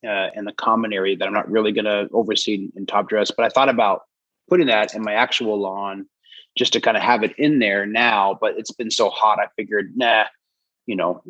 [0.07, 3.31] uh, in the common area that I'm not really going to oversee in top dress.
[3.35, 4.01] But I thought about
[4.47, 6.05] putting that in my actual lawn
[6.57, 8.37] just to kind of have it in there now.
[8.39, 10.25] But it's been so hot, I figured, nah,
[10.85, 11.21] you know,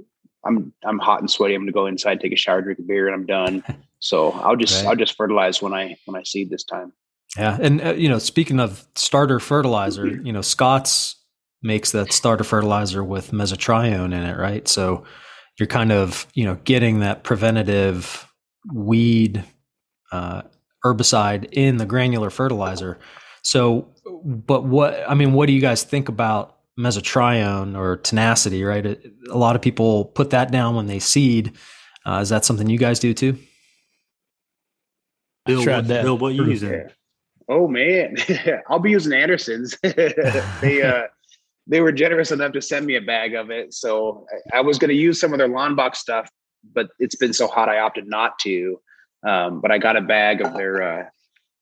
[0.46, 1.56] I'm I'm hot and sweaty.
[1.56, 3.64] I'm to go inside, take a shower, drink a beer, and I'm done.
[4.04, 4.90] So I'll just Right.
[4.90, 6.92] I'll just fertilize when I when I seed this time.
[7.38, 11.16] Yeah, and uh, you know, speaking of starter fertilizer, you know, Scott's
[11.62, 14.68] makes that starter fertilizer with mesotrione in it, right?
[14.68, 15.06] So
[15.58, 18.28] you're kind of you know getting that preventative
[18.74, 19.46] weed
[20.12, 20.42] uh,
[20.84, 23.00] herbicide in the granular fertilizer.
[23.44, 23.88] So,
[24.24, 28.64] but what I mean, what do you guys think about mesotrione or tenacity?
[28.64, 31.54] Right, a lot of people put that down when they seed.
[32.06, 33.38] Uh, is that something you guys do too?
[35.46, 36.04] Bill, tried what, that.
[36.04, 36.90] Bill, what you Pretty using?
[37.50, 38.16] Oh man,
[38.70, 39.78] I'll be using Andersons.
[39.84, 41.04] they uh,
[41.68, 44.78] they were generous enough to send me a bag of it, so I, I was
[44.78, 46.30] going to use some of their lawn box stuff,
[46.74, 48.80] but it's been so hot I opted not to.
[49.26, 51.06] Um, but I got a bag of their uh,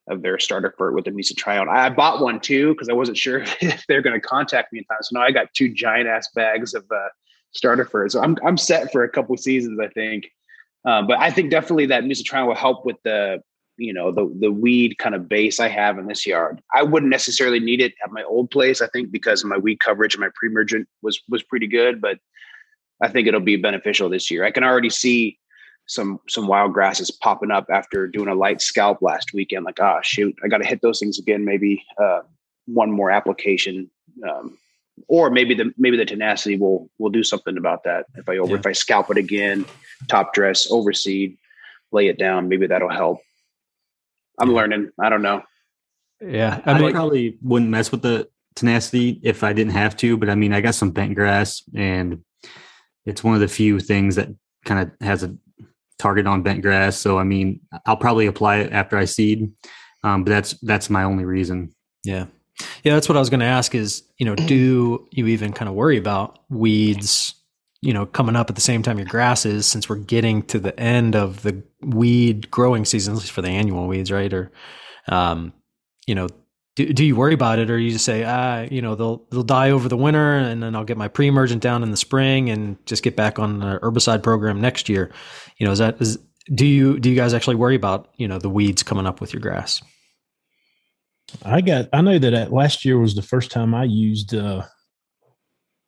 [0.08, 1.68] of their starter fert with the mesotrione.
[1.68, 4.80] I, I bought one too because I wasn't sure if they're going to contact me
[4.80, 4.98] in time.
[5.02, 7.08] So now I got two giant ass bags of uh,
[7.52, 8.10] starter fert.
[8.10, 10.30] So I'm I'm set for a couple seasons, I think.
[10.84, 13.42] Um, but I think definitely that mesotrione will help with the
[13.76, 16.60] you know the the weed kind of base I have in this yard.
[16.74, 20.14] I wouldn't necessarily need it at my old place, I think, because my weed coverage
[20.14, 22.00] and my pre-emergent was was pretty good.
[22.00, 22.18] But
[23.00, 24.44] I think it'll be beneficial this year.
[24.44, 25.38] I can already see
[25.92, 29.64] some some wild grasses popping up after doing a light scalp last weekend.
[29.64, 31.44] Like, ah, shoot, I got to hit those things again.
[31.44, 32.20] Maybe uh,
[32.66, 33.90] one more application,
[34.28, 34.56] um,
[35.08, 38.06] or maybe the maybe the tenacity will will do something about that.
[38.16, 38.60] If I over Yeah.
[38.60, 39.66] if I scalp it again,
[40.08, 41.36] top dress, overseed,
[41.92, 43.20] lay it down, maybe that'll help.
[44.38, 44.56] I'm Yeah.
[44.56, 44.90] learning.
[44.98, 45.42] I don't know.
[46.22, 50.30] Yeah, I, I probably wouldn't mess with the tenacity if I didn't have to, but
[50.30, 52.22] I mean, I got some bent grass, and
[53.04, 54.28] it's one of the few things that
[54.64, 55.36] kind of has a
[56.02, 56.98] target on bent grass.
[56.98, 59.50] So I mean, I'll probably apply it after I seed,
[60.02, 61.72] um, but that's that's my only reason.
[62.04, 62.26] Yeah.
[62.84, 65.68] Yeah, that's what I was going to ask is, you know, do you even kind
[65.68, 67.34] of worry about weeds,
[67.80, 70.58] you know, coming up at the same time your grass is since we're getting to
[70.58, 74.32] the end of the weed growing season, at least for the annual weeds, right?
[74.32, 74.52] Or,
[75.08, 75.52] um,
[76.06, 76.28] you know,
[76.76, 79.42] do, do you worry about it or you just say, ah, you know, they'll, they'll
[79.42, 82.84] die over the winter and then I'll get my pre-emergent down in the spring and
[82.86, 85.10] just get back on the herbicide program next year.
[85.58, 86.18] You know, is that, is,
[86.54, 89.32] do you, do you guys actually worry about, you know, the weeds coming up with
[89.32, 89.82] your grass?
[91.44, 91.88] I got.
[91.92, 94.62] I know that at, last year was the first time I used uh,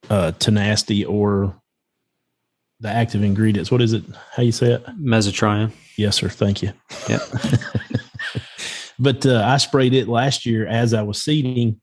[0.08, 1.60] uh, tenacity or
[2.80, 3.70] the active ingredients.
[3.70, 4.04] What is it?
[4.32, 4.84] How you say it?
[4.98, 5.72] Mesotrione.
[5.96, 6.28] Yes, sir.
[6.28, 6.72] Thank you.
[7.08, 7.18] Yeah.
[8.98, 11.80] but uh, I sprayed it last year as I was seeding,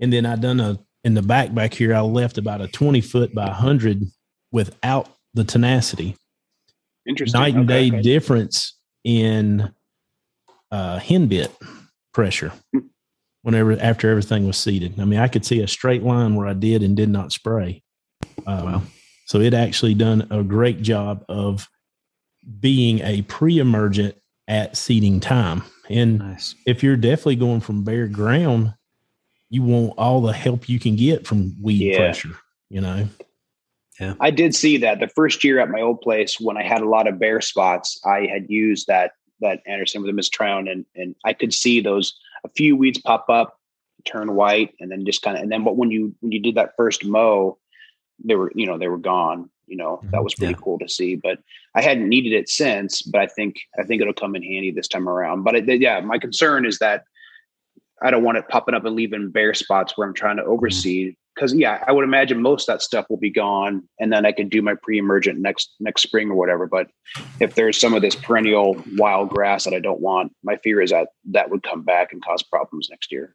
[0.00, 1.94] and then I done a in the back back here.
[1.94, 4.02] I left about a twenty foot by hundred
[4.52, 6.16] without the tenacity.
[7.06, 7.40] Interesting.
[7.40, 8.02] Night and Okay, day okay.
[8.02, 9.72] difference in
[10.70, 11.50] uh, hen bit
[12.12, 12.52] pressure.
[13.42, 16.54] Whenever after everything was seeded, I mean, I could see a straight line where I
[16.54, 17.82] did and did not spray.
[18.46, 18.82] Um, Wow.
[19.26, 21.68] So it actually done a great job of
[22.60, 24.16] being a pre-emergent
[24.48, 25.62] at seeding time.
[25.88, 26.54] And Nice.
[26.66, 28.74] if you're definitely going from bare ground,
[29.50, 31.98] you want all the help you can get from weed Yeah.
[31.98, 32.36] pressure.
[32.70, 33.08] You know,
[34.00, 34.14] Yeah.
[34.20, 36.88] I did see that the first year at my old place when I had a
[36.88, 41.14] lot of bare spots, I had used that that Anderson with the mesotrione and and
[41.24, 43.58] I could see those a few weeds pop up,
[44.04, 46.54] turn white, and then just kind of and then but when you when you did
[46.54, 47.58] that first mow,
[48.24, 49.50] they were you know they were gone.
[49.66, 50.24] You know that mm-hmm.
[50.24, 50.60] was pretty Yeah.
[50.62, 51.16] cool to see.
[51.16, 51.38] But
[51.74, 53.02] I hadn't needed it since.
[53.02, 55.42] But I think I think it'll come in handy this time around.
[55.42, 57.04] But it, yeah, my concern is that
[58.02, 60.52] I don't want it popping up and leaving bare spots where I'm trying to mm-hmm.
[60.52, 61.16] overseed.
[61.34, 64.30] Because yeah, I would imagine most of that stuff will be gone, and then I
[64.30, 66.68] can do my pre-emergent next next spring or whatever.
[66.68, 66.88] But
[67.40, 70.90] if there's some of this perennial wild grass that I don't want, my fear is
[70.90, 73.34] that that would come back and cause problems next year.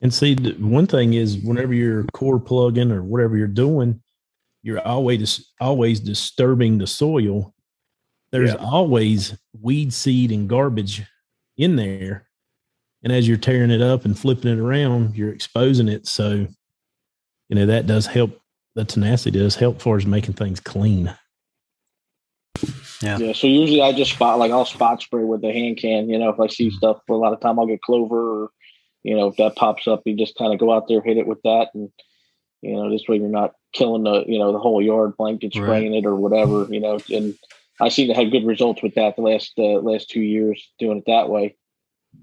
[0.00, 4.00] And see, one thing is, whenever you're core plugging or whatever you're doing,
[4.62, 7.54] you're always always disturbing the soil.
[8.30, 8.56] There's Yeah.
[8.56, 11.02] always weed seed and garbage
[11.56, 12.28] in there,
[13.02, 16.06] and as you're tearing it up and flipping it around, you're exposing it.
[16.06, 16.46] So,
[17.48, 18.40] you know that does help.
[18.74, 21.14] The tenacity does help far as making things clean.
[23.02, 23.18] Yeah.
[23.18, 23.32] Yeah.
[23.32, 26.08] So usually I just spot like I'll spot spray with the hand can.
[26.08, 26.76] You know, if I see mm-hmm.
[26.76, 28.50] stuff, for a lot of time I'll get clover or
[29.02, 31.26] you know if that pops up, you just kind of go out there hit it
[31.26, 31.90] with that, and
[32.62, 35.62] you know this way you're not killing the you know the whole yard blanket Right.
[35.62, 36.68] spraying it or whatever.
[36.70, 37.34] You know, and
[37.80, 40.98] I seem to have good results with that the last uh, last two years doing
[40.98, 41.56] it that way.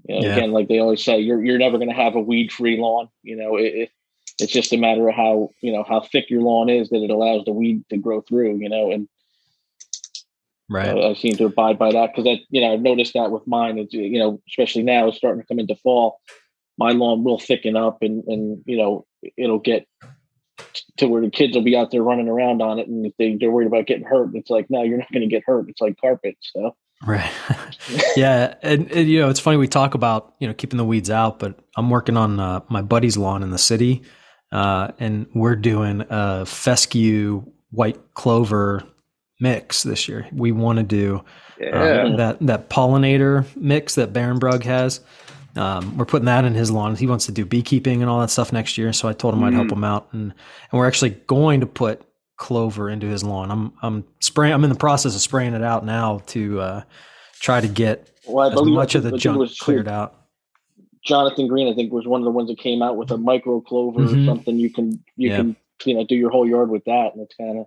[0.08, 0.32] You know, Yeah.
[0.32, 3.08] again, like they always say, you're you're never going to have a weed free lawn.
[3.22, 3.90] You know, it, it,
[4.38, 7.10] it's just a matter of how you know how thick your lawn is that it
[7.10, 8.58] allows the weed to grow through.
[8.58, 9.08] You know, and
[10.70, 10.96] Right.
[10.96, 13.46] I, I seem to abide by that because I, you know, I've noticed that with
[13.46, 13.78] mine.
[13.78, 16.20] It's, you know, especially now, it's starting to come into fall.
[16.78, 19.86] My lawn will thicken up, and and you know, it'll get
[21.00, 23.36] to where the kids will be out there running around on it, and if they
[23.38, 25.68] they're worried about getting hurt, it's like, no, you're not going to get hurt.
[25.68, 26.36] It's like carpet.
[26.40, 26.74] So
[27.06, 27.30] Right.
[28.16, 31.10] yeah, and, and, you know it's funny we talk about you know keeping the weeds
[31.10, 34.02] out, but I'm working on uh, my buddy's lawn in the city,
[34.52, 38.82] uh, and we're doing a fescue white clover
[39.40, 40.26] mix this year.
[40.32, 41.24] We want to do
[41.60, 42.16] uh, Yeah.
[42.16, 45.00] that that pollinator mix that Barenbrug has.
[45.56, 46.94] Um, we're putting that in his lawn.
[46.96, 49.42] He wants to do beekeeping and all that stuff next year, so I told him
[49.42, 49.72] I'd help Mm.
[49.72, 52.02] him out, and and we're actually going to put
[52.36, 53.50] clover into his lawn.
[53.50, 54.52] I'm I'm spraying.
[54.54, 56.82] I'm in the process of spraying it out now to uh,
[57.40, 60.14] try to get well, as much of the junk cleared out.
[61.04, 63.60] Jonathan Green, I think, was one of the ones that came out with a micro
[63.60, 64.22] clover Mhm.
[64.22, 64.56] or something.
[64.58, 65.36] You can you Yeah.
[65.38, 67.66] can you know do your whole yard with that, and it's kind of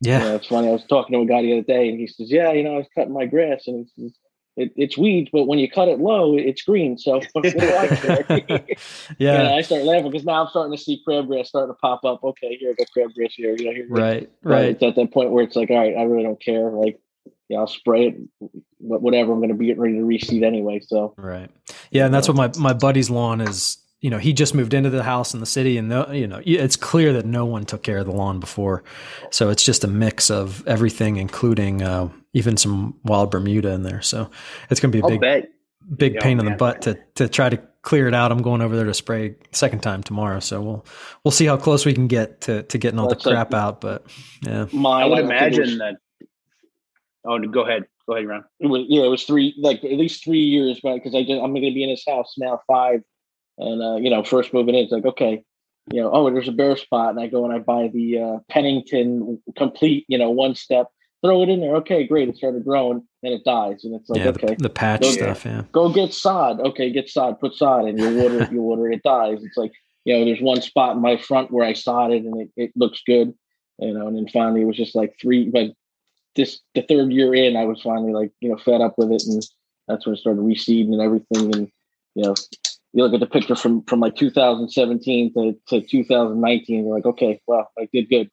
[0.00, 0.68] Yeah, you know, it's funny.
[0.68, 2.74] I was talking to a guy the other day, and he says, "Yeah, you know,
[2.74, 4.12] I was cutting my grass, and he says,
[4.56, 6.96] it, it's weeds, but when you cut it low, it's green.
[6.96, 8.24] So what do I care?"
[9.18, 12.04] yeah, And I start laughing because now I'm starting to see crabgrass starting to pop
[12.04, 12.22] up.
[12.22, 13.56] Okay, here I got crabgrass here.
[13.56, 13.86] You know, here.
[13.88, 14.64] right, But right.
[14.66, 16.70] It's at that point where it's like, all right, I really don't care.
[16.70, 17.00] Like,
[17.48, 18.14] yeah, I'll spray it,
[18.78, 19.32] wh- whatever.
[19.32, 20.80] I'm going to be getting ready to reseed anyway.
[20.80, 21.50] So Right.
[21.90, 23.78] Yeah, and that's what my my buddy's lawn is.
[24.00, 26.42] You know, he just moved into the house in the city, and no, you know,
[26.44, 28.84] it's clear that no one took care of the lawn before.
[29.30, 34.02] So it's just a mix of everything, including uh, even some wild Bermuda in there.
[34.02, 34.30] So
[34.70, 35.48] it's going to be a I'll big bet.
[35.96, 38.30] big Yeah, pain in the butt to to try to clear it out.
[38.32, 40.86] I'm going over there to spray second time tomorrow, so we'll
[41.24, 43.54] we'll see how close we can get to to getting all the That's like- crap
[43.54, 43.80] out.
[43.80, 44.04] But
[44.46, 45.94] yeah, mine, I would don't think it was- imagine that.
[47.26, 47.84] Oh, go ahead.
[48.06, 48.44] Go ahead, Ron.
[48.60, 50.94] it was yeah, it was three like at least three years, right?
[51.02, 53.00] Because I just I'm going to be in his house now five,
[53.56, 55.42] and uh, you know, first moving in, it's like okay,
[55.90, 58.38] you know, oh, there's a bare spot, and I go and I buy the uh,
[58.50, 60.88] Pennington complete, you know, one step,
[61.24, 64.20] throw it in there, okay, great, it started growing, and it dies, and it's like
[64.20, 65.44] yeah, okay, the, the patch Those- stuff.
[65.46, 68.90] Yeah, go get sod, okay, get sod, put sod, and you water it, you water
[68.90, 69.42] it, it dies.
[69.42, 69.72] It's like
[70.04, 73.00] you know, there's one spot in my front where I sodded, and it, it looks
[73.06, 73.32] good,
[73.78, 75.70] you know, and then finally it was just like three, but
[76.36, 79.24] this the third year in, I was finally like you know fed up with it,
[79.26, 79.42] and
[79.88, 81.54] that's when it started reseeding and everything.
[81.54, 81.70] And
[82.14, 82.34] you know,
[82.92, 87.40] you look at the picture from from like 2017 to, to 2019, you're like, okay,
[87.46, 88.30] well, I did good.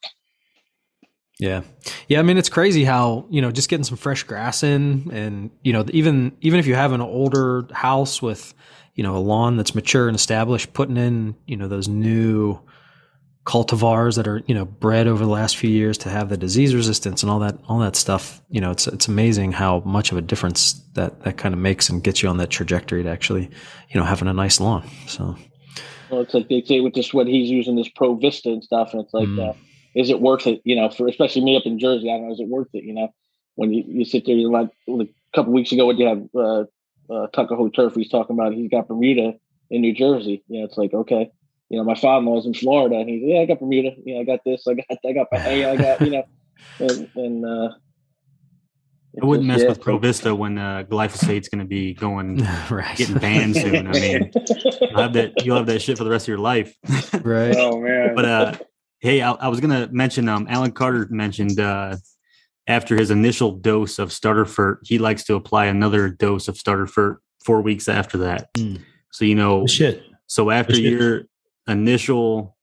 [1.39, 1.61] Yeah.
[2.11, 5.49] Yeah, I mean it's crazy how, you know, just getting some fresh grass in and,
[5.63, 8.53] you know, even even if you have an older house with,
[8.95, 12.59] you know, a lawn that's mature and established, putting in, you know, those new
[13.45, 16.75] cultivars that are, you know, bred over the last few years to have the disease
[16.75, 20.17] resistance and all that all that stuff, you know, it's it's amazing how much of
[20.17, 23.49] a difference that that kind of makes and gets you on that trajectory to actually,
[23.89, 24.85] you know, having a nice lawn.
[25.07, 25.37] So,
[26.09, 29.01] Well, it's like they say with this what he's using this ProVista and stuff, and
[29.01, 29.51] it's like, Mm.
[29.51, 29.53] uh,
[29.95, 30.61] is it worth it?
[30.63, 32.83] You know, for especially me up in Jersey, I don't know, is it worth it?
[32.83, 33.13] You know,
[33.55, 36.63] when you, you sit there, you're like a couple weeks ago, when you have uh,
[37.13, 39.33] uh, Tuckahoe Turf, he's talking about he's got Bermuda
[39.69, 40.43] in New Jersey.
[40.47, 41.31] You know, it's like okay,
[41.69, 43.91] you know, my father-in-law's in Florida, and he's yeah, I got Bermuda.
[44.05, 46.23] You know, I got this, I got, I got, I got, you know,
[46.79, 47.73] and, and uh,
[49.21, 52.37] I wouldn't mess yeah, with Provista when uh, glyphosate's going to be going
[52.69, 52.97] right.
[52.97, 53.87] getting banned soon.
[53.87, 54.31] I mean,
[54.81, 56.75] you'll have that you'll have that shit for the rest of your life.
[57.23, 57.55] right.
[57.57, 58.53] oh man, but uh,
[59.01, 60.29] hey, I, I was gonna mention.
[60.29, 61.97] Um, Alan Carter mentioned uh,
[62.67, 66.85] after his initial dose of starter fert, he likes to apply another dose of starter
[66.85, 68.53] fert four weeks after that.
[68.53, 68.81] Mm.
[69.11, 70.03] So you know, Shit.
[70.27, 70.83] so after Shit.
[70.83, 71.23] your
[71.67, 72.55] initial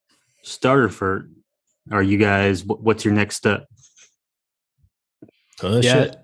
[0.43, 1.29] starter fert,
[1.91, 2.61] are you guys?
[2.61, 3.67] wh- What's your next step?
[5.61, 5.81] Oh, yeah.
[5.81, 6.15] shit.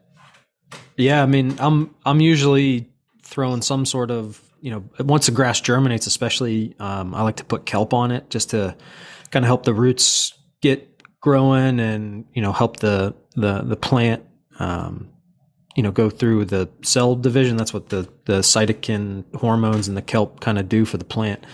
[0.97, 2.89] Yeah, I mean, I'm I'm usually
[3.23, 7.45] throwing some sort of you know once the grass germinates, especially um, I like to
[7.45, 8.75] put kelp on it just to
[9.31, 14.23] kind of help the roots get growing and you know help the the the plant
[14.59, 15.09] um,
[15.75, 17.57] you know go through the cell division.
[17.57, 21.45] That's what the the cytokinin hormones and the kelp kind of do for the plant.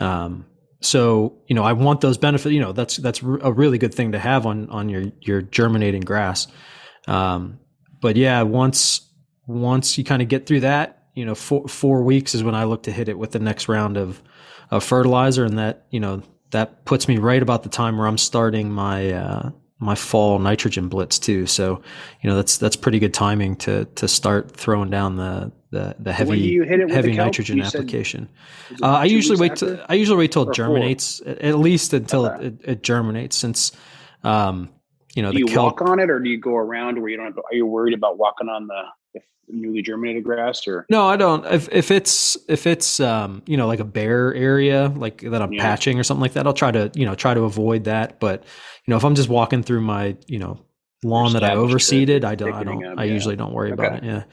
[0.00, 0.46] Um,
[0.80, 2.52] so you know I want those benefits.
[2.52, 6.02] You know that's that's a really good thing to have on on your your germinating
[6.02, 6.48] grass.
[7.08, 7.60] Um,
[8.00, 9.08] but yeah, once
[9.46, 12.64] once you kind of get through that, you know, four four weeks is when I
[12.64, 14.22] look to hit it with the next round of
[14.70, 16.22] of fertilizer, and that you know
[16.52, 20.88] that puts me right about the time where I'm starting my uh, my fall nitrogen
[20.88, 21.46] blitz too.
[21.46, 21.82] So
[22.22, 26.12] you know that's that's pretty good timing to to start throwing down the the, the
[26.12, 28.28] heavy you hit it with heavy the nitrogen said- application.
[28.82, 29.56] Uh, I usually wait.
[29.56, 32.46] Till, I usually wait till it germinates, at at least until Okay.
[32.46, 33.36] it, it, it germinates.
[33.36, 33.72] Since
[34.22, 34.68] um,
[35.14, 35.80] you know Do the you kelp.
[35.80, 37.26] walk on it, or do you go around where you don't?
[37.26, 38.82] Have to, are you worried about walking on the
[39.14, 41.44] if newly germinated grass or No, I don't.
[41.46, 45.52] If if it's if it's um you know like a bare area like that I'm
[45.52, 45.62] Yeah.
[45.62, 48.20] patching or something like that, I'll try to you know try to avoid that.
[48.20, 48.42] But
[48.86, 50.60] you know if I'm just walking through my you know
[51.04, 53.12] lawn that I overseeded, I don't I don't up, I yeah.
[53.12, 54.04] usually don't worry about it.
[54.04, 54.24] Yeah,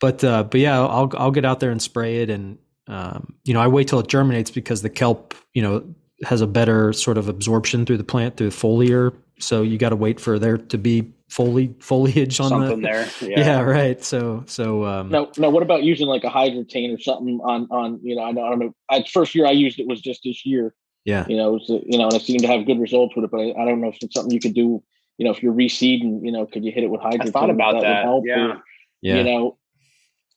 [0.00, 2.58] but uh, but yeah, I'll I'll get out there and spray it, and
[2.88, 5.84] um, you know I wait till it germinates because the kelp you know
[6.24, 9.14] has a better sort of absorption through the plant through the foliar.
[9.38, 13.08] So you got to wait for there to be foli foliage on something the there.
[13.20, 13.38] yeah.
[13.40, 13.60] Yeah.
[13.60, 14.02] right.
[14.02, 15.50] So so um, No, no.
[15.50, 18.22] What about using like a Hydretain or something on on you know?
[18.24, 18.74] I, know, I don't know.
[18.90, 20.74] I, first year I used it was just this year.
[21.04, 21.26] yeah.
[21.28, 23.30] You know, it was, you know, and I seemed to have good results with it.
[23.30, 24.82] But I, I don't know if it's something you could do.
[25.18, 27.74] You know, if you're reseeding, you know, could you hit it with I thought about
[27.74, 28.04] would that.
[28.04, 28.46] help, Yeah.
[28.52, 28.62] or,
[29.02, 29.16] Yeah.
[29.16, 29.58] You know,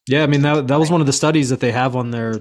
[0.08, 2.34] Yeah, I mean that that was one of the studies that they have on their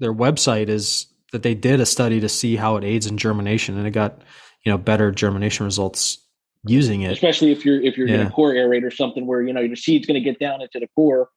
[0.00, 3.76] their website is that they did a study to see how it aids in germination
[3.78, 4.22] and it got,
[4.64, 6.18] you know, better germination results
[6.70, 7.12] using it.
[7.12, 8.16] especially if you're if you're Yeah.
[8.16, 10.60] going to core aerate or something where you know your seed's going to get down
[10.62, 11.28] into the core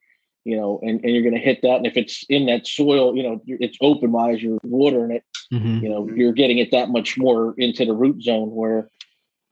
[0.43, 3.15] you know and, and you're going to hit that and if it's in that soil
[3.15, 5.23] you know it's open while you're watering it
[5.53, 5.81] Mhm.
[5.83, 8.87] you know you're getting it that much more into the root zone where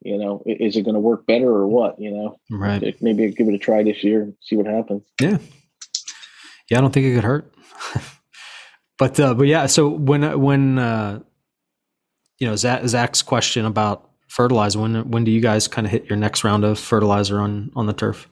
[0.02, 2.96] you know is it going to work better or what you know Right.
[3.02, 5.38] Maybe I'll give it a try this year and see what happens Yeah,
[6.70, 7.54] Yeah, I don't think it could hurt.
[8.98, 11.20] but uh, but yeah, so when when uh,
[12.40, 16.06] you know Zach, Zach's question about fertilizer, when when do you guys kind of hit
[16.06, 18.30] your next round of fertilizer on on the turf?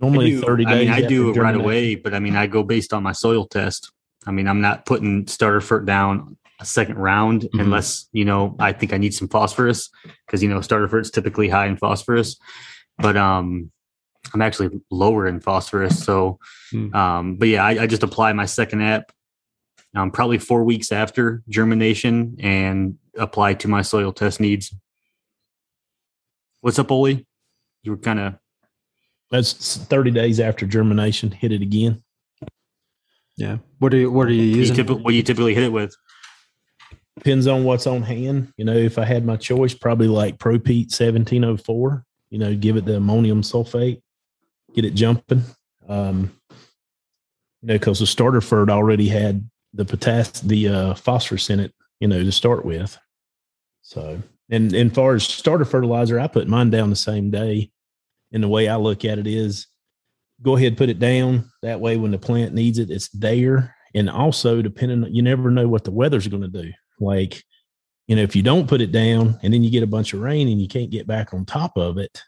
[0.00, 0.74] Normally I do- 30 days.
[0.74, 1.60] I mean, I do it right germination.
[1.60, 3.92] away, but I mean, I go based on my soil test.
[4.26, 7.60] I mean, I'm not putting starter fert down a second round Mhm.
[7.60, 9.90] unless you know I think I need some phosphorus
[10.26, 12.36] because you know starter fert's typically high in phosphorus,
[12.98, 13.70] but um,
[14.34, 16.02] I'm actually lower in phosphorus.
[16.04, 16.38] So,
[16.70, 16.94] Hmm.
[16.94, 19.10] um, but yeah, I, I just apply my second app,
[19.96, 24.74] um, probably four weeks after germination, and apply to my soil test needs.
[26.60, 27.26] What's up, Oli?
[27.82, 28.34] You were kind of
[29.30, 31.30] That's 30 days after germination.
[31.30, 32.02] Hit it again.
[33.36, 33.58] Yeah.
[33.78, 34.76] What are you What are you you using?
[34.76, 35.94] typically, what do you typically hit it with?
[37.16, 38.52] Depends on what's on hand.
[38.56, 42.84] You know, if I had my choice, probably like ProPete 1704, you know, give it
[42.84, 44.02] the ammonium sulfate,
[44.74, 45.42] get it jumping.
[45.88, 46.32] Um,
[47.60, 51.72] you know, because the starter fert already had the potassium, the uh, phosphorus in it,
[52.00, 52.98] you know, to start with.
[53.82, 57.70] So, and, and far as starter fertilizer, I put mine down the same day.
[58.32, 59.66] And the way I look at it is
[60.40, 61.50] go ahead, put it down.
[61.62, 63.74] That way, when the plant needs it, it's there.
[63.94, 66.72] And also, depending, you never know what the weather's going to do.
[66.98, 67.42] Like,
[68.06, 70.20] you know, if you don't put it down and then you get a bunch of
[70.20, 72.22] rain and you can't get back on top of it,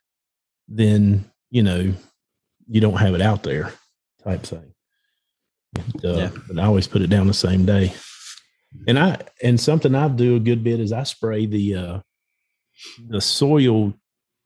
[0.68, 1.92] then, you know,
[2.68, 3.72] you don't have it out there
[4.22, 4.74] type thing.
[5.76, 6.30] And, uh, Yeah.
[6.48, 7.94] But I always put it down the same day.
[8.86, 12.00] And I, and something I do a good bit is I spray the, uh,
[13.08, 13.94] the soil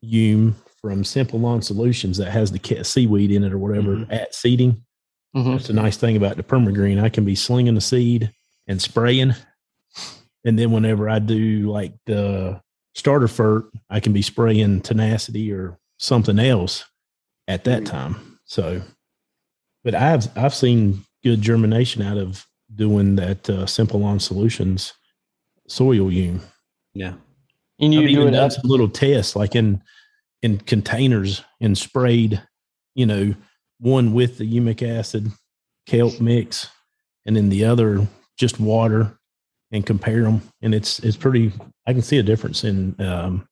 [0.00, 4.12] hume from Simple Lawn Solutions that has the seaweed in it or whatever Mhm.
[4.12, 4.84] at seeding.
[5.34, 5.56] Mhm.
[5.56, 7.02] That's a nice thing about the permagreen.
[7.02, 8.32] I can be slinging the seed
[8.66, 9.34] and spraying.
[10.44, 12.60] And then whenever I do like the
[12.94, 16.84] starter fert, I can be spraying tenacity or something else
[17.48, 18.38] at that time.
[18.44, 18.82] So,
[19.84, 22.46] but I've I've seen good germination out of
[22.78, 24.94] doing that uh, Simple Lawn Solutions
[25.68, 26.40] soil hume.
[26.94, 27.14] yeah.
[27.80, 28.52] And you I've do even it done up.
[28.52, 29.82] some little tests like in
[30.42, 32.42] in containers and sprayed,
[32.94, 33.34] you know,
[33.78, 35.30] one with the humic acid
[35.86, 36.68] kelp mix
[37.26, 38.06] and then the other
[38.38, 39.18] just water
[39.70, 40.42] and compare them.
[40.62, 41.52] And it's it's pretty
[41.86, 43.46] I can see a difference in um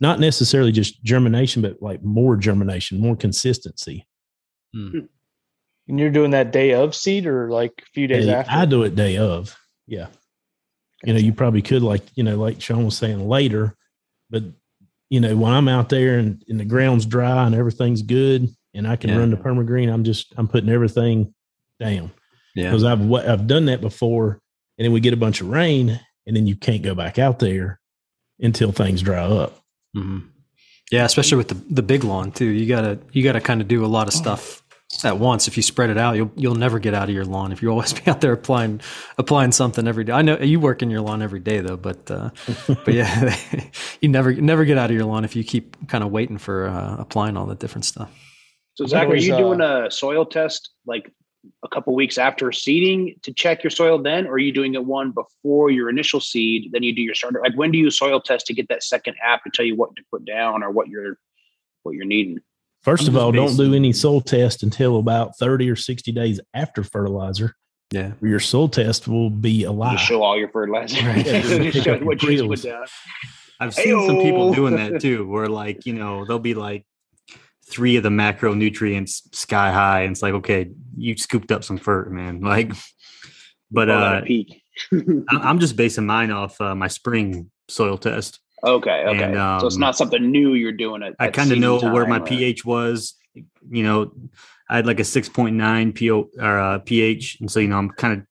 [0.00, 4.06] not necessarily just germination, but like more germination, more consistency.
[5.88, 8.52] And you're doing that day of seed or like a few days Day- after?
[8.52, 9.56] I do it day of.
[9.86, 10.08] Yeah.
[11.04, 13.74] You know, you probably could like, you know, like Sean was saying later,
[14.30, 14.42] but
[15.10, 18.86] you know, when I'm out there and, and the ground's dry and everything's good and
[18.86, 19.16] I can Yeah.
[19.18, 21.34] run the permagreen, I'm just I'm putting everything
[21.80, 22.10] down.
[22.54, 22.64] Yeah.
[22.64, 24.40] Because I've wa- I've done that before
[24.76, 27.38] and then we get a bunch of rain and then you can't go back out
[27.38, 27.80] there
[28.40, 29.58] until things dry up.
[29.94, 30.18] hmm
[30.92, 32.44] Yeah, especially with the the big lawn too.
[32.46, 34.62] You gotta you gotta kind of do a lot of stuff
[35.04, 35.48] at once.
[35.48, 37.70] If you spread it out, you'll you'll never get out of your lawn if you
[37.70, 38.80] always be out there applying
[39.18, 40.12] applying something every day.
[40.12, 42.30] I know you work in your lawn every day though, but uh,
[42.66, 43.36] but yeah,
[44.00, 46.68] you never never get out of your lawn if you keep kind of waiting for
[46.68, 48.10] uh, applying all the different stuff.
[48.74, 51.12] So Zach, are you uh, doing a soil test like
[51.62, 54.84] a couple weeks after seeding to check your soil then, or are you doing it
[54.84, 56.70] one before your initial seed?
[56.72, 57.40] Then you do your starter.
[57.42, 59.94] Like when do you soil test to get that second app to tell you what
[59.96, 61.18] to put down or what you're
[61.82, 62.40] what you're needing?
[62.82, 66.40] First I'm of all, don't do any soil test until about 30 or 60 days
[66.54, 67.54] after fertilizer.
[67.90, 69.92] Yeah, Your soil test will be a You lie.
[69.94, 71.04] just show all your fertilizer.
[71.06, 71.24] Right.
[71.26, 72.84] Yeah, just Just pick show up what you put down.
[73.60, 76.86] I've seen some people doing that too, where like, you know, they'll be like
[77.68, 80.02] three of the macronutrients sky high.
[80.02, 82.40] And it's like, okay, you scooped up some fur, man.
[82.42, 82.72] Like,
[83.70, 84.62] but uh, peak.
[85.30, 88.38] I'm just basing mine off uh, my spring soil test.
[88.64, 89.22] Okay, okay.
[89.24, 91.14] And, so it's um, not something new you're doing it.
[91.18, 93.14] I kind of know where my pH was.
[93.34, 94.12] You know,
[94.68, 98.20] I had like a 6.9 PO or uh, pH, and so you know, I'm kind
[98.20, 98.26] of.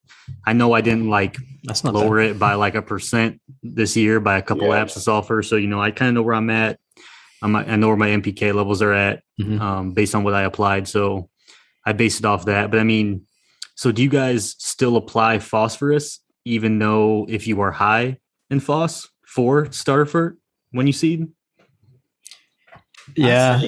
[0.45, 4.19] I know I didn't like That's not lower it by like a percent this year
[4.19, 4.83] by a couple Yeah.
[4.83, 5.41] apps of sulfur.
[5.41, 6.79] So you know, I kind of know where I'm at.
[7.41, 9.61] I'm, I know where my NPK levels are at Mhm.
[9.61, 10.87] um, based on what I applied.
[10.87, 11.29] So
[11.85, 12.71] I based it off that.
[12.71, 13.25] But I mean,
[13.75, 18.17] so do you guys still apply phosphorus even though if you are high
[18.49, 19.07] in phos
[19.37, 20.37] for starter fert
[20.71, 21.27] when you seed?
[23.15, 23.61] Yeah,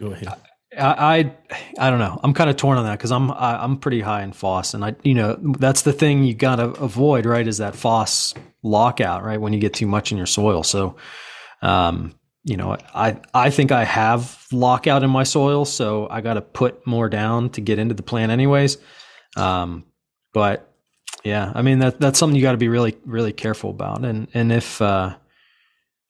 [0.00, 0.34] Go ahead.
[0.76, 0.82] I,
[1.16, 2.18] I I don't know.
[2.24, 4.84] I'm kind of torn on that because I'm I, I'm pretty high in FOS, and
[4.84, 7.46] I you know that's the thing you got to avoid, right?
[7.46, 8.34] Is that FOS
[8.64, 9.40] lockout, right?
[9.40, 10.64] When you get too much in your soil.
[10.64, 10.96] So,
[11.62, 16.34] um, you know, I I think I have lockout in my soil, so I got
[16.34, 18.78] to put more down to get into the plant, anyways.
[19.36, 19.84] Um,
[20.34, 20.67] but
[21.28, 24.28] yeah, I mean that that's something you got to be really really careful about, and
[24.34, 25.14] and if uh,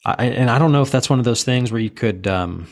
[0.04, 2.68] I and I don't know if that's one of those things where you could um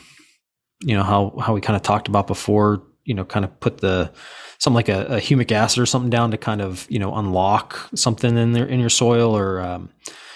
[0.81, 3.79] you know how how we kind of talked about before you know kind of put
[3.79, 4.11] the
[4.59, 7.89] something like a, a humic acid or something down to kind of you know unlock
[7.95, 9.89] something in there in your soil or um,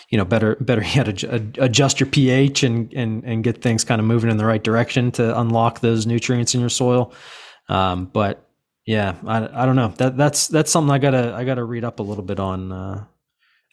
[0.09, 4.01] you know better better yet adj- adjust your ph and and and get things kind
[4.01, 7.13] of moving in the right direction to unlock those nutrients in your soil.
[7.69, 8.50] Um, but
[8.85, 11.99] yeah I, I don't know that that's that's something i gotta i gotta read up
[11.99, 13.05] a little bit on uh,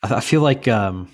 [0.02, 1.08] I, I feel like um,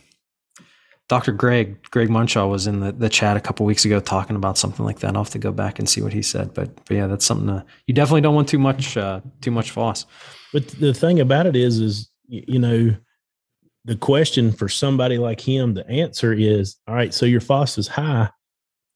[1.08, 1.32] Dr.
[1.32, 4.84] Greg Greg Munshaw was in the, the chat a couple weeks ago talking about something
[4.84, 5.16] like that.
[5.16, 7.48] I'll have to go back and see what he said, but but yeah, that's something
[7.48, 10.06] to, you definitely don't want too much uh, too much FOS.
[10.52, 12.96] But the thing about it is, is you know,
[13.84, 17.88] the question for somebody like him the answer is, all right, so your FOS is
[17.88, 18.30] high,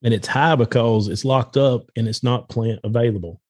[0.03, 3.43] and it's high because it's locked up and it's not plant available.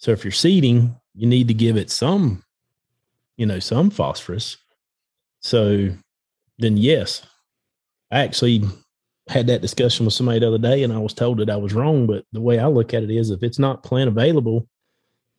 [0.00, 2.42] So if you're seeding, you need to give it some,
[3.36, 4.56] you know, some phosphorus.
[5.40, 5.90] So
[6.58, 7.22] then, yes,
[8.10, 8.62] I actually
[9.28, 11.74] had that discussion with somebody the other day, and I was told that I was
[11.74, 12.06] wrong.
[12.06, 14.66] But the way I look at it is, if it's not plant available,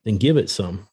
[0.03, 0.87] then give it some.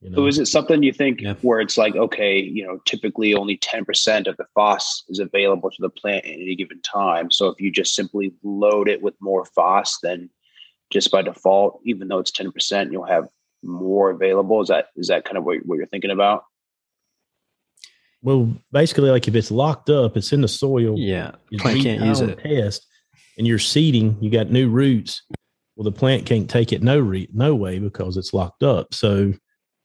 [0.00, 0.16] You know?
[0.16, 1.34] So is it something you think Yeah.
[1.42, 5.82] where it's like, okay, you know, typically only 10% of the FOS is available to
[5.82, 7.32] the plant at any given time.
[7.32, 10.30] So if you just simply load it with more FOS, then
[10.94, 13.28] just by default, even though it's 10%, you'll have
[13.62, 14.62] more available.
[14.62, 16.44] Is that is that kind of what, what you're thinking about?
[18.22, 20.94] Well, basically, like if it's locked up, it's in the soil.
[20.98, 22.42] Yeah, you plant can't use down it.
[22.42, 22.86] the Test,
[23.36, 24.16] and you're seeding.
[24.20, 25.22] You got new roots.
[25.76, 28.94] Well, the plant can't take it no re- no way because it's locked up.
[28.94, 29.34] So,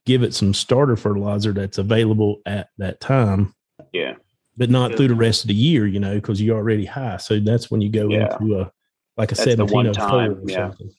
[0.05, 3.53] give it some starter fertilizer that's available at that time,
[3.91, 4.14] Yeah.
[4.55, 5.86] but not through the rest of the year.
[5.88, 7.18] You know, because you're already high.
[7.18, 8.32] So that's when you go Yeah.
[8.39, 8.72] into a
[9.18, 10.70] like a That's the one seventeen oh time, four or yeah.
[10.70, 10.91] something.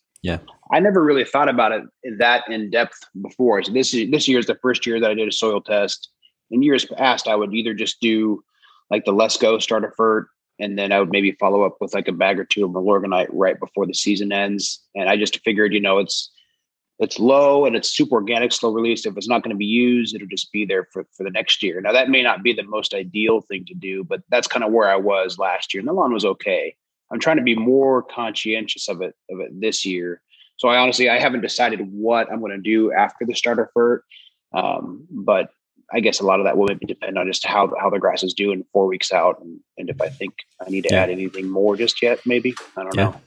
[0.73, 1.83] I never really thought about it
[2.19, 3.63] that in depth before.
[3.63, 6.11] So this is this year is the first year that I did a soil test.
[6.51, 8.43] In years past, I would either just do
[8.91, 10.27] like the Let's Go starter fert,
[10.59, 13.29] and then I would maybe follow up with like a bag or two of Milorganite
[13.31, 14.81] right before the season ends.
[14.95, 16.31] And I just figured, you know, it's
[16.99, 19.07] it's low and it's super organic, slow release.
[19.07, 21.63] If it's not going to be used, it'll just be there for, for the next
[21.63, 21.81] year.
[21.81, 24.71] Now that may not be the most ideal thing to do, but that's kind of
[24.71, 25.81] where I was last year.
[25.81, 26.77] And the lawn was okay.
[27.11, 30.23] I'm trying to be more conscientious of it of it this year.
[30.57, 34.01] So I honestly I haven't decided what I'm going to do after the starter fert,
[34.53, 35.51] um, but
[35.93, 38.23] I guess a lot of that will maybe depend on just how how the grass
[38.23, 40.35] is doing four weeks out, and, and if I think
[40.65, 41.03] I need to Yeah.
[41.03, 42.21] add anything more just yet.
[42.27, 43.05] Maybe I don't Yeah.
[43.05, 43.21] know.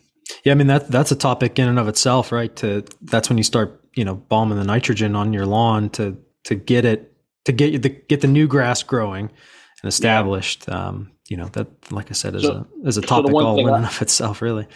[0.46, 2.56] Yeah, I mean that that's a topic in and of itself, right?
[2.58, 6.56] To that's when you start, you know, bombing the nitrogen on your lawn to to
[6.56, 7.12] get it
[7.46, 9.30] to get the get the new grass growing
[9.82, 10.70] and established.
[10.70, 13.60] Um, you know that, like I said, is So- a is a topic one all
[13.60, 14.68] in I- and of itself, really.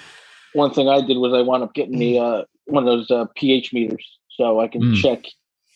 [0.53, 3.25] One thing I did was I wound up getting the uh, one of those uh,
[3.35, 4.95] pH meters, so I can Mm.
[5.01, 5.25] check.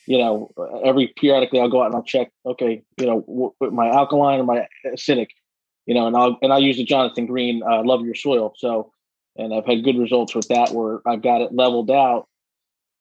[0.07, 0.49] You know,
[0.83, 2.31] every periodically I'll go out and I'll check.
[2.45, 5.27] Okay, you know, w- my alkaline or my acidic.
[5.85, 8.53] You know, and I'll and I use the Jonathan Green uh, Love Your Soil.
[8.57, 8.91] So,
[9.35, 12.27] and I've had good results with that where I've got it leveled out.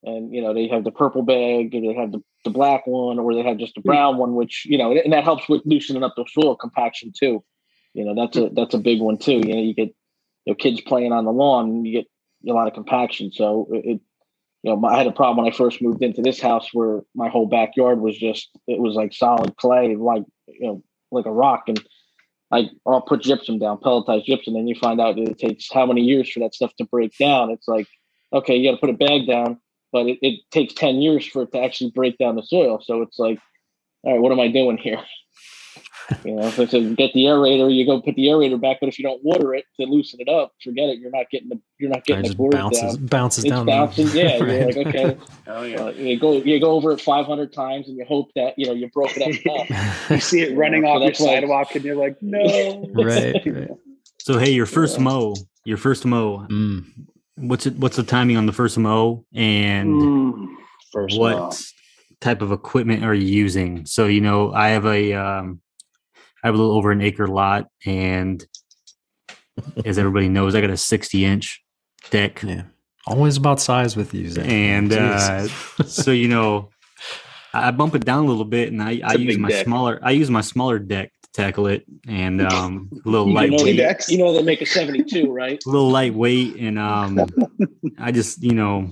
[0.02, 3.34] And you know they have the purple bag, they have the, the black one, or
[3.34, 6.14] they have just the brown one, which you know, and that helps with loosening up
[6.16, 7.44] the soil compaction too.
[7.94, 9.40] You know, that's a that's a big one too.
[9.44, 9.94] You know, you get
[10.44, 12.06] you know kids playing on the lawn, you get
[12.48, 13.32] a lot of compaction.
[13.32, 14.00] So it,
[14.62, 17.28] you know, I had a problem when I first moved into this house where my
[17.28, 21.64] whole backyard was just it was like solid clay, like you know, like a rock,
[21.68, 21.82] and
[22.50, 25.86] I I'll put gypsum down, pelletized gypsum, and you find out that it takes how
[25.86, 27.50] many years for that stuff to break down.
[27.50, 27.86] It's like,
[28.32, 29.58] okay, you got to put a bag down,
[29.92, 32.80] but it, it takes ten years for it to actually break down the soil.
[32.84, 33.38] So it's like,
[34.02, 35.02] all right, what am I doing here?
[36.24, 38.78] You know, if it's a, get the aerator, you go put the aerator back.
[38.80, 40.98] But if you don't water it to loosen it up, forget it.
[40.98, 43.06] You're not getting the you're not It getting the board bounces down.
[43.06, 43.66] bounces It's down.
[43.66, 44.08] bouncing.
[44.12, 45.18] Yeah, you're like okay.
[45.46, 45.84] Oh yeah.
[45.84, 48.72] Uh, you go you go over it 500 times and you hope that you know
[48.72, 50.10] you broke it up enough.
[50.10, 52.84] You see it running So off your that's why- sidewalk, and you're like, no.
[52.94, 53.70] right, right.
[54.18, 55.04] So hey, your first Yeah.
[55.04, 55.34] mow,
[55.64, 56.46] your first mow.
[56.50, 56.84] Mm.
[57.36, 57.76] What's it?
[57.76, 60.46] What's the timing on the first mow, and Mm,
[60.92, 61.52] First what mow.
[62.20, 63.86] type of equipment are you using?
[63.86, 65.60] So you know, I have a, um,
[66.42, 68.44] I have a little over an acre lot, and
[69.84, 71.62] as everybody knows, I got a sixty inch
[72.10, 72.62] deck, Yeah.
[73.06, 74.46] Always about size with you, Zach.
[74.46, 75.48] and uh,
[75.86, 76.70] so you know,
[77.52, 79.64] I bump it down a little bit, and I use my deck.
[79.64, 83.64] smaller, I use my smaller deck to tackle it, and um, a little You lightweight.
[83.64, 84.08] they, decks?
[84.10, 85.60] you know they make a 72, right?
[85.64, 87.18] a little lightweight and um
[87.98, 88.90] i just you know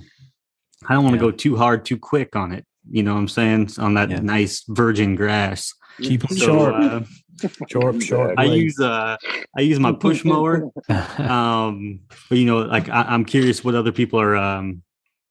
[0.87, 1.31] i don't want to Yeah.
[1.31, 4.19] go too hard too quick on it you know what i'm saying on that Yeah.
[4.19, 7.01] nice virgin grass Keep them so sharp, uh,
[7.69, 8.33] sharp, sharp.
[8.37, 9.17] i use uh
[9.57, 10.69] i use my push mower
[11.17, 14.83] um but you know like I, i'm curious what other people are um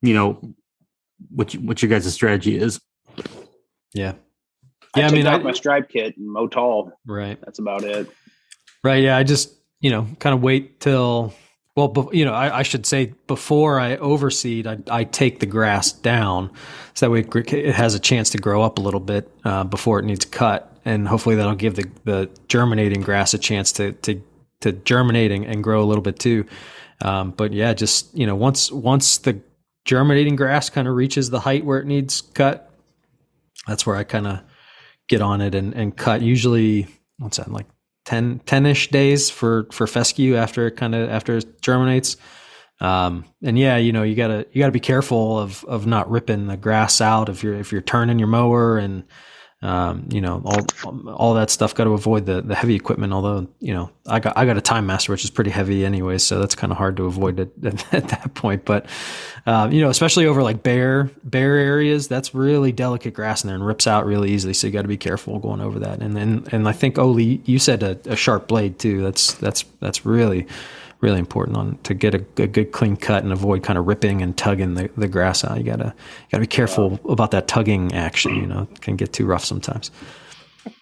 [0.03, 0.55] you know
[1.31, 2.81] what you, what your guys' strategy is
[3.95, 4.15] yeah.
[4.97, 6.93] Yeah, I take mean, off I- my stripe kit and mow tall.
[7.07, 7.39] Right.
[7.41, 8.09] That's about it.
[8.83, 9.03] Right.
[9.03, 9.17] Yeah.
[9.17, 11.35] I just, you know, kind of wait till,
[11.77, 15.93] well, you know, I, I should say before I overseed, I, I take the grass
[15.93, 16.51] down
[16.95, 19.65] so that way it it has a chance to grow up a little bit uh,
[19.65, 20.68] before it needs cut.
[20.89, 24.23] And hopefully that'll give the, the germinating grass a chance to, to,
[24.61, 26.47] to germinate and, and grow a little bit too.
[27.03, 29.41] Um, but yeah, just, you know, once, once the
[29.85, 32.73] germinating grass kind of reaches the height where it needs cut,
[33.67, 34.41] that's where I kind of
[35.09, 36.87] get on it and, and cut usually,
[37.19, 37.67] what's that, like
[38.09, 42.17] 10 10ish days for for fescue after it kind of after it germinates
[42.81, 46.47] um and yeah you know you gotta you gotta be careful of of not ripping
[46.47, 49.05] the grass out if you're if you're turning your mower and
[49.61, 53.49] um you know all all that stuff got to avoid the the heavy equipment although
[53.59, 56.55] you know i got i got a TimeMaster which is pretty heavy anyway so that's
[56.55, 58.87] kind of hard to avoid at, at, at that point but
[59.47, 63.57] um, you know especially over like bare bare areas that's really delicate grass in there
[63.57, 66.17] and rips out really easily so you got to be careful going over that and
[66.17, 70.07] then and i think oli you said a, a sharp blade too that's that's that's
[70.07, 70.47] really
[71.01, 74.21] really important on to get a, a good clean cut and avoid kind of ripping
[74.23, 75.95] and tugging the, the grass out you gotta
[76.31, 79.91] gotta be careful about that tugging action you know it can get too rough sometimes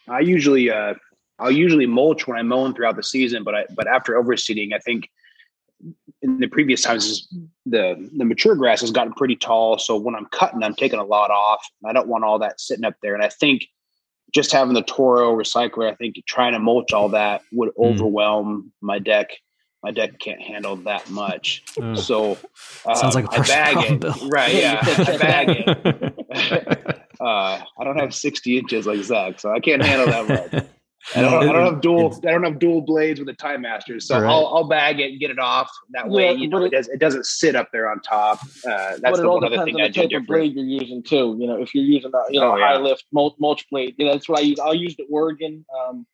[0.09, 0.95] I usually uh
[1.39, 4.79] I'll usually mulch when I'm mowing throughout the season, but I but after overseeding, I
[4.79, 5.11] think
[6.23, 7.29] in the previous times
[7.67, 9.79] the the mature grass has gotten pretty tall.
[9.79, 11.67] So when I'm cutting, I'm taking a lot off.
[11.85, 13.14] I don't want all that sitting up there.
[13.14, 13.67] And I think
[14.33, 17.91] just having the Toro recycler, I think trying to mulch all that would Mm.
[17.91, 19.29] overwhelm my deck.
[19.87, 21.62] My deck can't handle that much.
[21.80, 21.97] Ugh.
[21.97, 22.37] So
[22.84, 24.01] uh, Sounds like a I personal bag it.
[24.01, 24.28] Bill.
[24.28, 24.80] Right, yeah.
[24.82, 25.78] I bag it.
[26.30, 30.64] it Uh, I don't have 60 inches like Zach, so I can't handle that much.
[31.14, 32.12] I don't, I don't have dual.
[32.26, 34.28] I don't have dual blades with the TimeMasters, so Right.
[34.28, 35.70] I'll, I'll bag it and get it off.
[35.91, 38.41] That way, Yeah, you know, but it, does, it doesn't sit up there on top.
[38.68, 40.26] Uh, that's but the all one other thing on I the do type of different.
[40.28, 41.37] blade you're using too.
[41.39, 43.95] You know, if you're using a you know Oh, a high lift mulch, mulch blade,
[43.99, 44.59] you know, that's what I use.
[44.59, 46.07] I'll use the Oregon um,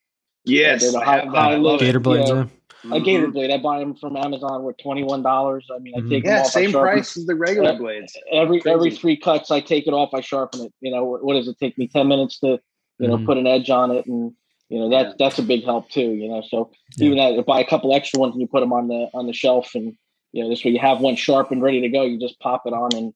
[0.45, 1.87] Yes, They're the I high- have high I love it.
[1.87, 2.47] Gator blades, Yeah.
[2.85, 2.97] Yeah.
[2.97, 3.51] a Gator blade.
[3.51, 5.67] I buy them from Amazon with twenty one dollars.
[5.75, 6.09] I mean, I Mhm.
[6.09, 6.47] take them Yeah, off.
[6.49, 8.17] Same price as the regular blades.
[8.33, 8.75] Every Crazy.
[8.75, 10.11] every three cuts, I take it off.
[10.15, 10.73] I sharpen it.
[10.81, 11.89] You know, what, what does it take me?
[11.89, 12.59] Ten minutes to
[12.99, 13.27] you know Mhm.
[13.27, 14.33] put an edge on it, and
[14.69, 16.13] you know that's that's a big help too.
[16.13, 17.07] You know, so Yeah.
[17.07, 19.33] even that, buy a couple extra ones and you put them on the on the
[19.33, 19.95] shelf, and
[20.33, 22.03] you know this way you have one sharpened, ready to go.
[22.03, 23.13] You just pop it on and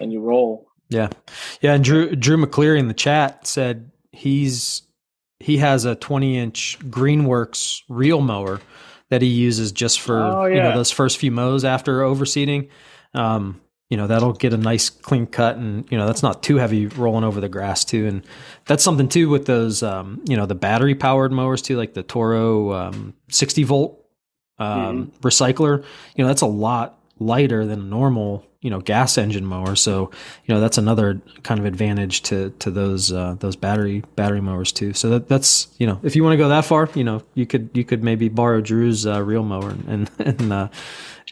[0.00, 0.66] and you roll.
[0.88, 1.08] Yeah,
[1.60, 1.74] yeah.
[1.74, 4.82] And Drew Drew McCleary in the chat said he's
[5.40, 8.60] he has a 20 inch Greenworks reel mower
[9.12, 12.70] that he uses just for Oh, you know those first few mows after overseeding.
[13.12, 13.60] Um,
[13.90, 16.86] you know that'll get a nice clean cut, and you know that's not too heavy
[16.86, 18.06] rolling over the grass too.
[18.06, 18.24] And
[18.64, 22.02] that's something too with those um, you know the battery powered mowers too, like the
[22.02, 24.02] Toro um, 60 volt
[24.58, 25.84] um, recycler.
[26.16, 29.76] You know that's a lot lighter than a normal you know gas engine mower.
[29.76, 30.10] So
[30.46, 34.72] you know that's another kind of advantage to to those uh, those battery battery mowers
[34.72, 34.94] too.
[34.94, 37.44] So that, that's you know if you want to go that far, you know you
[37.44, 40.68] could you could maybe borrow Drew's uh, reel mower and and uh,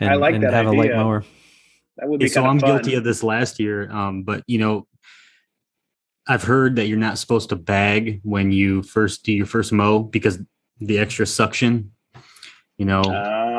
[0.01, 1.25] and, I like and that have a light mower.
[1.97, 2.71] That would be Yeah, so I'm fun.
[2.71, 3.91] guilty of this last year.
[3.91, 4.87] Um, but you know,
[6.27, 10.01] I've heard that you're not supposed to bag when you first do your first mow
[10.01, 10.39] because
[10.79, 11.93] the extra suction.
[12.79, 13.03] You know,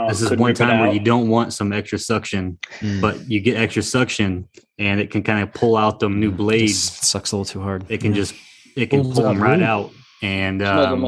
[0.06, 3.02] Oh, this is one time where you don't want some extra suction, Mm.
[3.02, 4.48] but you get extra suction,
[4.80, 6.72] and it can kind of pull out them new blades.
[6.90, 7.86] Just sucks a little too hard.
[7.90, 8.34] It can just
[8.76, 9.64] it can Pulls pull them right root.
[9.64, 9.92] out,
[10.22, 11.04] and um,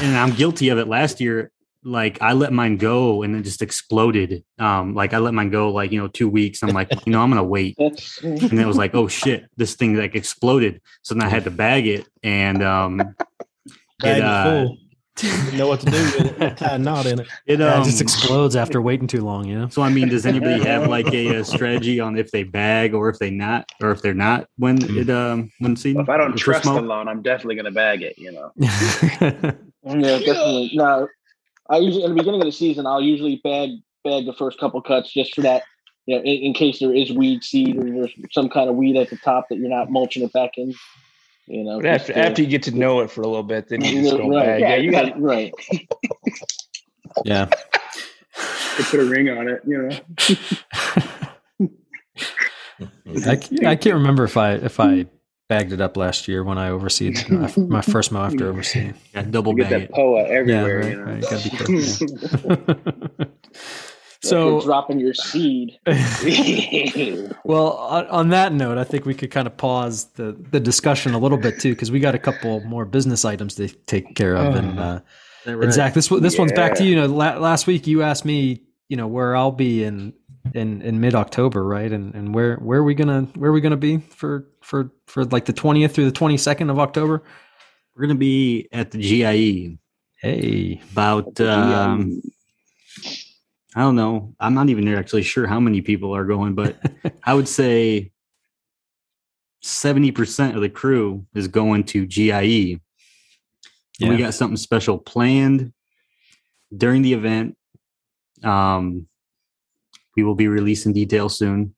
[0.00, 1.50] and I'm guilty of it last year.
[1.84, 4.44] Like I let mine go and it just exploded.
[4.58, 6.62] Um, like I let mine go like you know two weeks.
[6.62, 7.76] I'm like you know I'm gonna wait,
[8.22, 10.80] and it was like oh shit, this thing like exploded.
[11.02, 12.96] So then I had to bag it, and um,
[14.00, 14.78] bag It, uh, full.
[15.18, 16.56] Didn't know what to do with it.
[16.58, 17.28] Tie a knot in it.
[17.46, 19.68] It, Yeah, um, it just explodes after waiting too long, you know?
[19.68, 23.08] so I mean, does anybody have like a, uh strategy on if they bag or
[23.08, 26.00] if they not or if they're not when it um when seeding?
[26.00, 26.84] If I don't trust the smoke?
[26.84, 28.16] loan, I'm definitely going to bag it.
[28.18, 29.54] You know.
[29.84, 30.72] Yeah, definitely.
[30.74, 31.08] No,
[31.70, 33.70] I usually in the beginning of the season, I'll usually bag
[34.04, 35.62] bag the first couple cuts just for that.
[36.06, 38.96] You know, in, in case there is weed seed or there's some kind of weed
[38.96, 40.74] at the top that you're not mulching it back in.
[41.48, 43.68] You know, But after, to- after you get to know it for a little bit,
[43.68, 44.82] then you just go right, bag Yeah, it.
[44.84, 45.52] you got to right.
[47.24, 47.46] yeah.
[48.90, 49.62] put a ring on it.
[49.66, 49.98] You know.
[53.26, 55.06] I can't remember if I if I
[55.48, 58.94] bagged it up last year when I overseed uh, my first mow after overseeing.
[59.14, 59.94] Yeah, double You get bag that it.
[59.94, 60.78] POA Yeah, everywhere.
[60.78, 61.02] right, you know.
[61.04, 61.22] right.
[61.22, 61.56] Gotta be
[63.16, 63.26] careful.
[64.22, 64.30] Yeah.
[64.30, 65.78] So so, dropping your seed.
[67.44, 71.14] well, on, on that note, I think we could kind of pause the the discussion
[71.14, 74.36] a little bit too, because we got a couple more business items to take care
[74.36, 74.54] of.
[74.54, 75.00] And uh,
[75.40, 75.72] Is that and?
[75.72, 76.90] Zach, this one- this one's back to you.
[76.90, 80.12] You know, la- last week you asked me, you know, where I'll be in
[80.54, 81.90] in in mid October, right?
[81.92, 85.24] And and where where are we gonna where are we gonna be for for for
[85.26, 87.22] like the twentieth through the twenty second of October?
[87.94, 89.78] We're gonna be at the GIE
[90.20, 92.20] Hey, about um,
[93.76, 94.34] I don't know.
[94.40, 96.78] I'm not even actually sure how many people are going, but
[97.24, 98.12] I would say
[99.64, 102.80] 70% of the crew is going to GIE.
[104.00, 105.72] And We got something special planned
[106.76, 107.56] during the event.
[108.44, 109.06] Um,
[110.16, 111.74] we will be releasing details soon.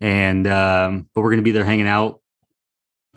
[0.00, 2.20] And um, but we're gonna be there hanging out.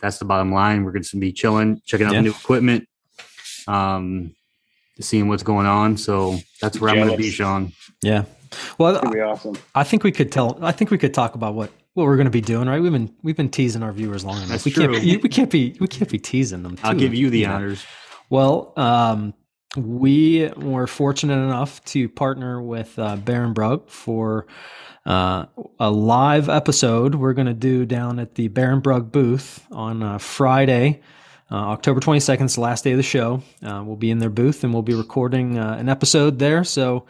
[0.01, 0.83] That's the bottom line.
[0.85, 2.19] We're gonna be chilling, checking out Yeah.
[2.19, 2.87] the new equipment,
[3.67, 4.33] um,
[4.99, 5.97] seeing what's going on.
[5.97, 7.73] So that's where I'm gonna be, Sean.
[8.01, 8.25] yeah.
[8.77, 9.57] Well, That'd be awesome.
[9.75, 10.57] I think we could tell.
[10.63, 12.81] I think we could talk about what what we're going to be doing, right?
[12.81, 14.49] We've been we've been teasing our viewers long enough.
[14.49, 15.01] That's we can't true.
[15.01, 16.77] be, we can't be we can't be teasing them.
[16.83, 17.53] I'll give you the know.
[17.53, 17.85] honors.
[18.29, 19.33] Well, um,
[19.75, 24.47] we were fortunate enough to partner with uh, Barenbrug for
[25.05, 25.45] uh,
[25.79, 31.01] a live episode we're going to do down at the Barenbrug booth on uh, Friday.
[31.51, 33.41] Uh, October 22nd is the last day of the show.
[33.63, 36.63] Uh, we'll be in their booth and we'll be recording uh, an episode there.
[36.63, 37.05] So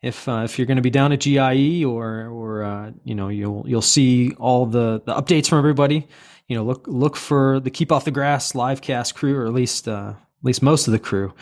[0.00, 3.28] if uh, if you're going to be down at GIE or or uh, you know
[3.28, 6.08] you'll you'll see all the the updates from everybody.
[6.48, 9.52] You know, look look for the Keep Off the Grass live cast crew, or at
[9.52, 11.32] least uh, at least most of the crew,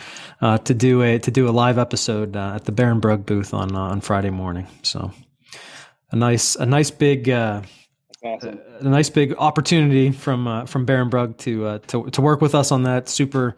[0.42, 4.30] to do a to do a live episode at the Barenbrug booth on on Friday
[4.30, 4.66] morning.
[4.82, 5.10] So
[6.10, 7.30] a nice a nice big.
[8.22, 8.60] Awesome.
[8.80, 12.70] a nice big opportunity from uh, from Barenbrug to uh, to to work with us
[12.70, 13.08] on that.
[13.08, 13.56] Super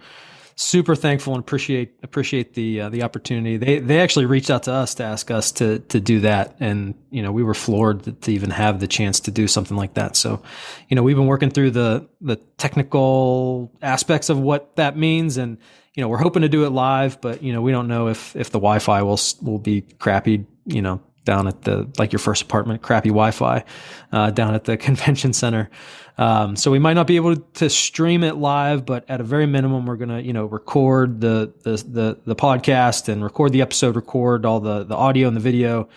[0.54, 3.56] super thankful and appreciate appreciate the uh, the opportunity.
[3.56, 6.94] They they actually reached out to us to ask us to to do that, and
[7.10, 9.94] you know we were floored to, to even have the chance to do something like
[9.94, 10.16] that.
[10.16, 10.42] So,
[10.88, 15.58] you know, we've been working through the the technical aspects of what that means, and
[15.94, 18.36] you know we're hoping to do it live, but you know we don't know if
[18.36, 20.46] if the Wi-Fi will will be crappy.
[20.66, 21.00] You know.
[21.24, 23.64] Down at the like your first apartment, crappy Wi-Fi,
[24.10, 25.70] uh, down at the convention center.
[26.18, 29.46] Um, so we might not be able to stream it live, but at a very
[29.46, 33.96] minimum, we're gonna you know record the the the, the podcast and record the episode,
[33.96, 35.88] record all the the audio and the video,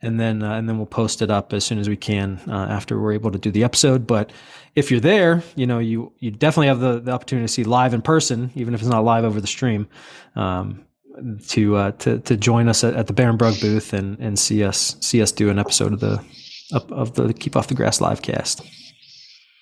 [0.00, 2.66] and then uh, and then we'll post it up as soon as we can uh,
[2.70, 4.06] after we're able to do the episode.
[4.06, 4.30] But
[4.74, 7.94] if you're there, you know you you definitely have the, the opportunity to see live
[7.94, 9.88] in person, even if it's not live over the stream.
[10.36, 10.84] Um,
[11.48, 14.96] to uh, to to join us at, at the Barenbrug booth and and see us
[15.00, 16.24] see us do an episode of the
[16.72, 18.62] of, of the Keep Off the Grass live cast.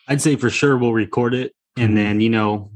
[0.08, 2.70] I'd say for sure we'll record it, and then you know,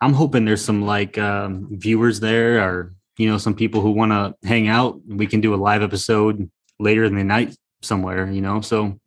[0.00, 4.12] I'm hoping there's some like um, viewers there, or you know, some people who want
[4.12, 5.00] to hang out.
[5.06, 8.30] We can do a live episode later in the night somewhere.
[8.30, 8.98] You know, so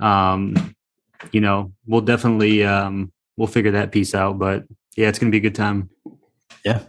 [0.00, 0.74] um,
[1.32, 4.38] you know, we'll definitely um, we'll figure that piece out.
[4.38, 4.64] But
[4.96, 5.90] yeah, it's gonna be a good time.
[6.64, 6.80] Yeah,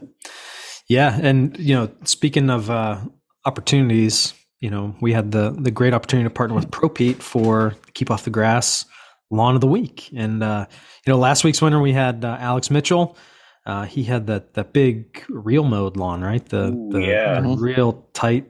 [1.22, 3.02] and you know, speaking of uh,
[3.46, 8.12] opportunities, you know, we had the the great opportunity to partner with ProPete for Keep
[8.12, 8.86] Off the Grass
[9.32, 10.66] Lawn of the Week, and uh,
[11.06, 13.18] you know, last week's winner we had uh, Alex Mitchell.
[13.66, 16.48] Uh, he had that that big reel mowed lawn, right?
[16.48, 17.56] The Ooh, the, yeah.
[17.58, 18.48] real tight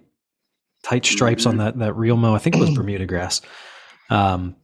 [0.84, 2.36] tight stripes on that that reel mow.
[2.36, 3.42] I think it was Bermuda grass.
[4.10, 4.56] Um,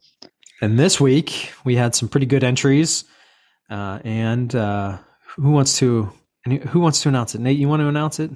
[0.60, 3.04] and this week we had some pretty good entries.
[3.68, 4.98] Uh, and uh,
[5.36, 6.12] who wants to
[6.44, 7.40] and who wants to announce it?
[7.40, 8.30] Nate, you want to announce it?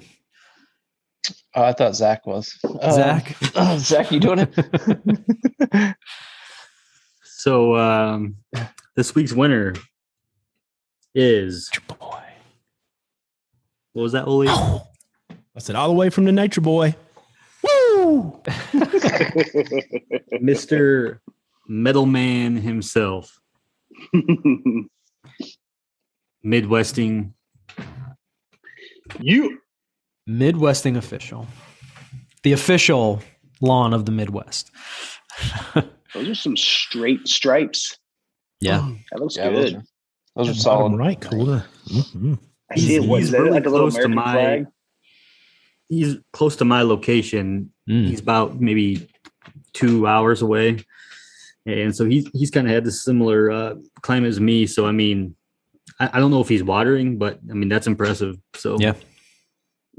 [1.55, 2.57] Oh, I thought Zach was.
[2.63, 3.35] Um, Zach?
[3.77, 5.95] Zach, you doing it?
[7.39, 8.37] So um,
[8.95, 9.75] this week's winner
[11.13, 12.23] is Boy.
[13.93, 14.47] what was that, Oli?
[14.49, 14.81] I
[15.59, 16.95] said all the way from the Nature Boy.
[17.63, 18.41] Woo!
[20.41, 21.21] Mister
[21.69, 23.39] Metalman himself,
[26.43, 27.33] Midwesting
[29.19, 29.59] You
[30.29, 31.47] Midwesting official,
[32.43, 33.21] the official
[33.61, 34.71] lawn of the Midwest.
[36.13, 37.97] those are some straight stripes.
[38.59, 39.75] Yeah, That looks Yeah, those good.
[39.75, 39.83] are,
[40.35, 40.97] those are solid.
[40.97, 41.65] right corner.
[41.87, 42.39] Mhm.
[42.71, 42.99] I see it.
[42.99, 44.65] He's- What he's really Like a little close to American my- flag?
[45.89, 47.71] He's close to my location.
[47.89, 48.07] Mm.
[48.09, 49.07] He's about maybe
[49.71, 50.83] two hours away,
[51.65, 54.65] and so he's he's kind of had the similar uh, climate as me.
[54.67, 55.36] So I mean,
[55.99, 58.37] I, I don't know if he's watering, but I mean that's impressive.
[58.55, 58.93] So Yeah.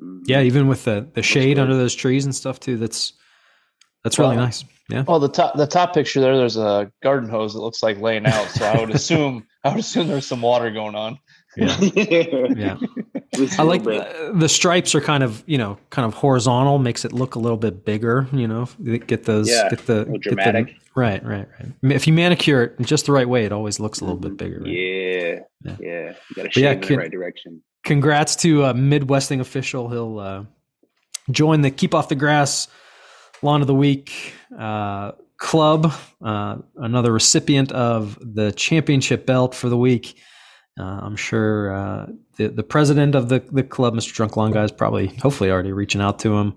[0.00, 0.22] Mm.
[0.26, 0.42] yeah.
[0.42, 2.76] Even with the the shade under those trees and stuff too.
[2.76, 3.12] That's
[4.04, 4.64] that's really Well, nice.
[4.88, 5.02] Yeah.
[5.06, 8.26] Well, the top the top picture there, there's a garden hose that looks like laying
[8.26, 8.48] out.
[8.48, 11.18] So I would assume I would assume there's some water going on.
[11.56, 11.76] Yeah.
[11.80, 12.76] yeah.
[13.58, 17.12] I like the, the stripes are kind of you know kind of horizontal, makes it
[17.12, 18.26] look a little bit bigger.
[18.32, 18.68] You know,
[19.06, 20.74] get those Yeah, get the get the- dramatic.
[20.94, 21.92] right, right, right.
[21.94, 24.36] If you manicure it in just the right way, it always looks a little bit
[24.36, 24.60] bigger.
[24.60, 24.68] Right?
[24.72, 25.38] Yeah.
[25.64, 25.76] Yeah.
[25.80, 26.12] Yeah.
[26.30, 27.62] You got to But shave yeah, in the right direction.
[27.84, 29.88] Congrats to uh, Midwesting official.
[29.88, 30.44] He'll uh,
[31.30, 32.68] join the Keep Off the Grass
[33.42, 35.92] Lawn of the Week uh, club.
[36.22, 40.18] Uh, another recipient of the championship belt for the week.
[40.78, 42.06] Uh, I'm sure uh,
[42.36, 44.12] the the president of the the club, Mr.
[44.14, 46.54] Drunk Guy, is probably hopefully already reaching out to him.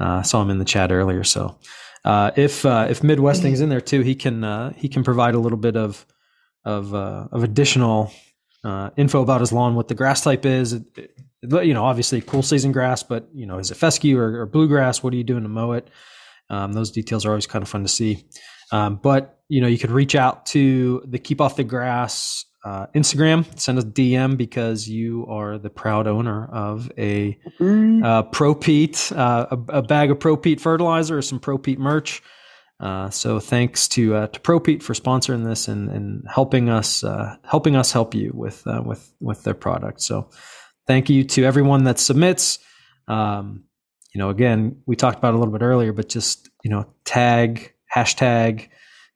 [0.00, 1.24] Uh, I saw him in the chat earlier.
[1.24, 1.58] So
[2.04, 5.38] uh, if uh, if Midwesting's in there too, he can uh, he can provide a
[5.38, 6.04] little bit of
[6.64, 8.12] of uh, of additional
[8.64, 10.72] uh, info about his lawn, what the grass type is.
[10.74, 11.10] It- it-
[11.44, 15.02] you know, obviously cool season grass, but you know, is it fescue or, or bluegrass?
[15.02, 15.90] What are you doing to mow it?
[16.50, 18.24] Um, those details are always kind of fun to see.
[18.70, 22.86] Um, but you know, you could reach out to the Keep Off the Grass uh,
[22.94, 27.36] Instagram, send us a DM because you are the proud owner of a
[28.04, 31.80] uh, Pro Pete, uh, a, a bag of Pro Pete fertilizer, or some Pro Pete
[31.80, 32.22] merch.
[32.78, 37.02] Uh, so thanks to uh, to Pro Pete for sponsoring this and, and helping us
[37.02, 40.00] uh, helping us help you with uh, with with their product.
[40.00, 40.30] So
[40.86, 42.60] thank you to everyone that submits.
[43.08, 43.64] Um,
[44.14, 46.86] you know, again, we talked about it a little bit earlier, but just you know,
[47.04, 48.68] tag hashtag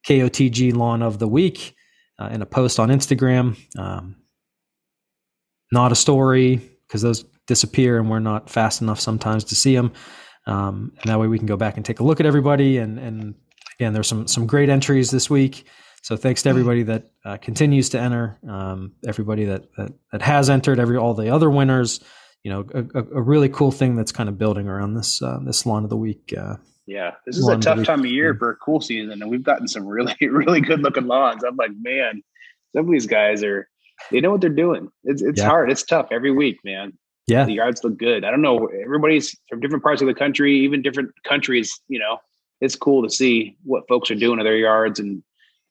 [0.05, 1.75] KOTG Lawn of the Week
[2.19, 3.57] uh, in a post on Instagram.
[3.77, 4.15] Um,
[5.71, 9.91] not a story because those disappear and we're not fast enough sometimes to see them.
[10.45, 12.77] Um, and that way we can go back and take a look at everybody.
[12.77, 13.35] And, and
[13.77, 15.65] again, there's some some great entries this week.
[16.03, 20.49] So thanks to everybody that uh, continues to enter, um, everybody that, that that has
[20.49, 21.99] entered, every all the other winners.
[22.43, 25.65] You know, a, a, really cool thing that's kind of building around this uh, this
[25.65, 26.33] lawn of the week.
[26.87, 27.11] Yeah.
[27.25, 29.85] This is a tough time of year for a cool season, and we've gotten some
[29.85, 31.43] really, really good looking lawns.
[31.43, 32.23] I'm like, man,
[32.75, 33.67] some of these guys are,
[34.11, 34.89] they know what they're doing.
[35.03, 35.47] It's, it's Yeah.
[35.47, 35.69] hard.
[35.69, 36.93] It's tough every week, man.
[37.27, 38.23] yeah, The yards look good.
[38.23, 38.67] I don't know.
[38.83, 42.17] Everybody's from different parts of the country, even different countries, you know,
[42.61, 45.21] it's cool to see what folks are doing to their yards and,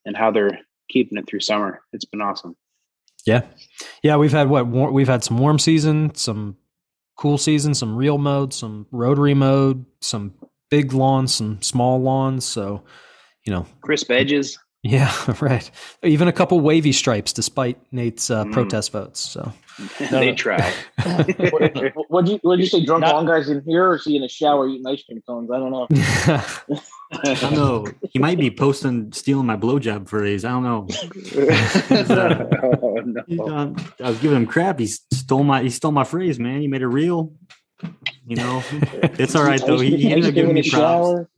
[0.04, 0.58] and how they're
[0.90, 1.80] keeping it through summer.
[1.92, 2.54] It's been awesome.
[3.24, 3.42] Yeah,
[4.04, 4.16] yeah.
[4.18, 6.56] We've had what war- we've had some warm season, some
[7.16, 10.34] cool season, some reel mowed, some rotary mowed, some
[10.70, 12.44] big lawns, some small lawns.
[12.44, 12.82] So,
[13.44, 14.58] you know, Crisp edges.
[14.82, 15.70] yeah, right.
[16.02, 18.52] Even a couple wavy stripes, despite Nate's uh, Mm.
[18.52, 19.20] protest votes.
[19.20, 19.52] So,
[20.10, 20.72] they try.
[21.50, 22.84] What, what'd you what'd you say?
[22.84, 25.22] Drunk Not- lawn guys in here, or is he in a shower eating ice cream
[25.26, 25.50] cones?
[25.50, 25.86] I don't know.
[27.12, 27.86] I don't know.
[28.10, 30.44] He might be posting stealing my blowjob phrase.
[30.44, 30.86] I don't know.
[31.90, 33.44] oh, He, no.
[33.46, 34.78] uh, I was giving him crap.
[34.78, 36.60] He stole my he stole my phrase, man.
[36.60, 37.32] He made it real.
[38.26, 39.78] You know, it's all right though.
[39.78, 40.80] He, he Ice ended up giving me the props.
[40.82, 41.28] shower.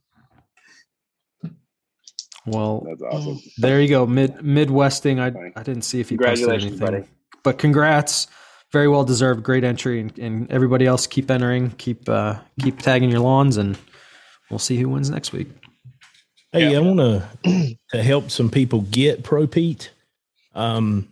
[2.45, 3.39] well, That's awesome.
[3.57, 4.05] there you go.
[4.05, 5.19] Mid Midwesting.
[5.19, 5.27] I
[5.59, 7.03] I didn't see if he posted anything, buddy.
[7.43, 8.27] but congrats.
[8.71, 9.41] Very well deserved.
[9.43, 11.71] Great entry, and, and everybody else keep entering.
[11.71, 13.77] Keep uh, keep tagging your lawns, and
[14.49, 15.49] we'll see who wins next week.
[16.51, 16.77] Hey, Yeah.
[16.77, 16.99] I want
[17.45, 19.91] to to help some people get Pro Pete.
[20.53, 21.09] Um,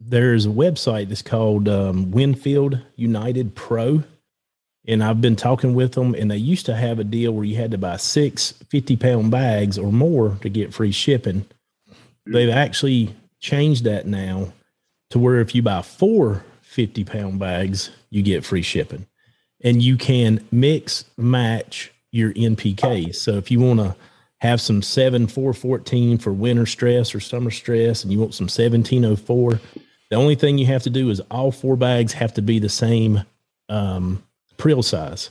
[0.00, 4.02] there's a website that's called um, Winfield United Pro,
[4.86, 6.14] and I've been talking with them.
[6.14, 9.30] And they used to have a deal where you had to buy six 50 pound
[9.30, 11.46] bags or more to get free shipping.
[12.26, 14.52] They've actually changed that now
[15.10, 19.06] to where if you buy four 50 pound bags, you get free shipping,
[19.62, 23.16] and you can mix match your NPKs.
[23.16, 23.96] So if you want to
[24.42, 29.60] have some 7 414 for winter stress or summer stress and you want some 1704
[30.10, 32.68] the only thing you have to do is all four bags have to be the
[32.68, 33.22] same
[33.68, 34.20] um
[34.62, 35.30] prill size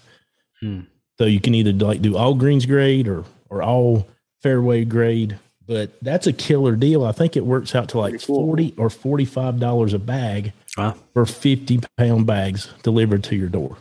[0.62, 0.82] Hmm.
[1.18, 4.08] so you can either like do all greens grade or or all
[4.44, 8.46] fairway grade but that's a killer deal i think it works out to like cool.
[8.48, 10.96] 40 or 45 dollars a bag Wow.
[11.14, 13.78] for 50 pound bags delivered to your door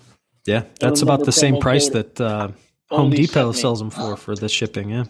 [0.46, 2.48] Yeah, that's about the same price that uh,
[2.90, 3.60] Home Depot Sydney.
[3.60, 4.90] sells them for for the shipping.
[4.90, 5.04] Yeah,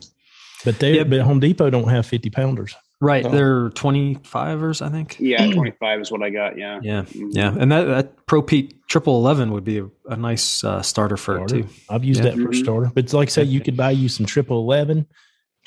[0.64, 1.04] but they Yeah.
[1.04, 3.30] but home depot don't have 50 pounders Right, No.
[3.30, 5.16] they're twenty fivers, I think.
[5.18, 6.58] Yeah, 25 is what I got.
[6.58, 6.80] Yeah.
[6.82, 7.28] Yeah, Mhm.
[7.32, 11.16] yeah, and that, that Pro Pete Triple Eleven would be a, a nice uh, starter
[11.16, 11.62] for it Starter.
[11.66, 11.68] too.
[11.88, 12.30] I've used Yeah.
[12.30, 12.62] that for a Mhm.
[12.62, 12.90] starter.
[12.94, 15.06] But like I said, you could buy you some triple eleven,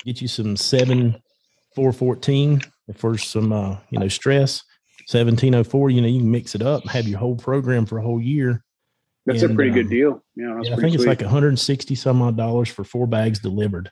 [0.04, 1.16] get you some seven
[1.74, 2.60] four fourteen
[2.94, 4.62] for some uh, you know, stress.
[5.08, 7.84] Seventeen oh four, you know, you can mix it up and have your whole program
[7.84, 8.62] for a whole year.
[9.26, 10.24] That's a And, pretty good um, deal.
[10.36, 13.40] Yeah, that's Yeah, I pretty think it's like 160 some odd dollars for four bags
[13.40, 13.90] delivered.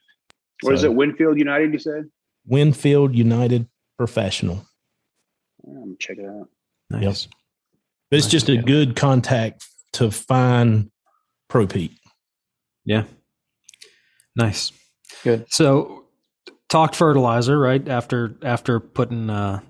[0.62, 0.94] what is So, it?
[0.94, 2.04] Winfield United, you said?
[2.46, 3.68] Winfield United
[3.98, 4.66] Professional.
[5.64, 6.48] Yeah, I'm gonna check it out.
[6.90, 7.28] Nice.
[8.10, 8.62] But it's Nice, just a yeah.
[8.62, 10.90] good contact to find
[11.48, 11.92] Pro Pete.
[12.84, 13.04] Yeah.
[14.36, 14.72] Nice.
[15.22, 15.46] Good.
[15.50, 16.04] So
[16.68, 17.86] talked fertilizer, right?
[17.88, 19.60] After after putting uh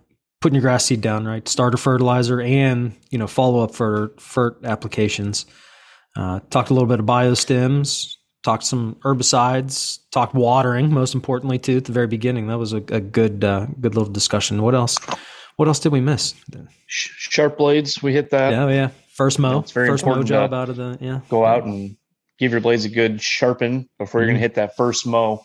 [0.41, 1.47] putting your grass seed down, right?
[1.47, 5.47] Starter fertilizer and, you know, follow up for fert applications.
[6.16, 11.76] Uh talked a little bit of biostims, talked some herbicides, talked watering, most importantly too,
[11.78, 12.49] at the very beginning.
[12.49, 14.62] That was a, a good uh good little discussion.
[14.62, 14.99] What else?
[15.57, 16.34] What else did we miss?
[16.86, 18.51] Sharp blades, we hit that.
[18.53, 18.88] Yeah, yeah.
[19.14, 19.61] First mow.
[19.61, 21.20] It's very First mow job out of the yeah.
[21.28, 21.97] Go out and
[22.38, 25.43] give your blades a good sharpen before you're going to hit that first mow.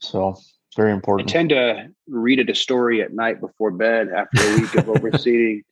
[0.00, 1.28] So it's very I important.
[1.28, 5.62] tend to read it a story at night before bed after a week of overseeding,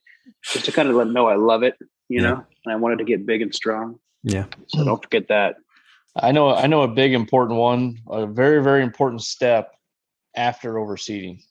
[0.43, 1.75] just to kind of let them know I love it,
[2.09, 2.29] you Yeah.
[2.29, 3.99] know, and I wanted to get big and strong.
[4.23, 4.45] Yeah.
[4.67, 5.55] So don't forget that.
[6.19, 9.73] I know I know a big important one, a very very important step
[10.35, 11.41] after overseeding.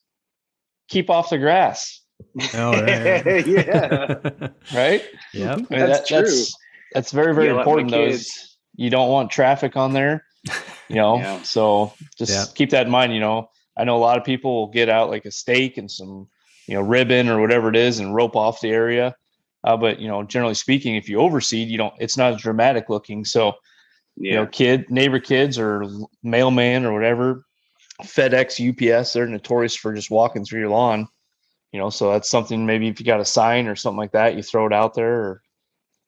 [0.89, 2.01] Keep off the grass,
[2.55, 3.47] Oh, right, right.
[3.47, 4.49] yeah.
[4.75, 5.03] right?
[5.35, 5.53] yep.
[5.53, 6.19] I mean, That's true.
[6.23, 6.57] That's,
[6.93, 7.91] that's very very Yell important.
[7.91, 10.25] Though is you don't want traffic on there,
[10.89, 11.19] you know.
[11.21, 11.43] Yeah.
[11.43, 12.45] So just Yeah.
[12.55, 13.12] keep that in mind.
[13.14, 15.91] You know, I know a lot of people will get out like a stake and
[15.91, 16.29] some
[16.67, 19.14] you know ribbon or whatever it is and rope off the area.
[19.64, 21.95] Uh, but you know, generally speaking, if you overseed, you don't.
[21.99, 23.25] It's not as dramatic looking.
[23.25, 23.55] So
[24.17, 25.85] you know, kid, neighbor kids or
[26.23, 27.45] mailman or whatever,
[28.03, 28.61] FedEx,
[29.01, 31.09] UPS, they're notorious for just walking through your lawn.
[31.73, 34.37] You know, so that's something maybe if you got a sign or something like that,
[34.37, 35.14] you throw it out there.
[35.14, 35.43] Or,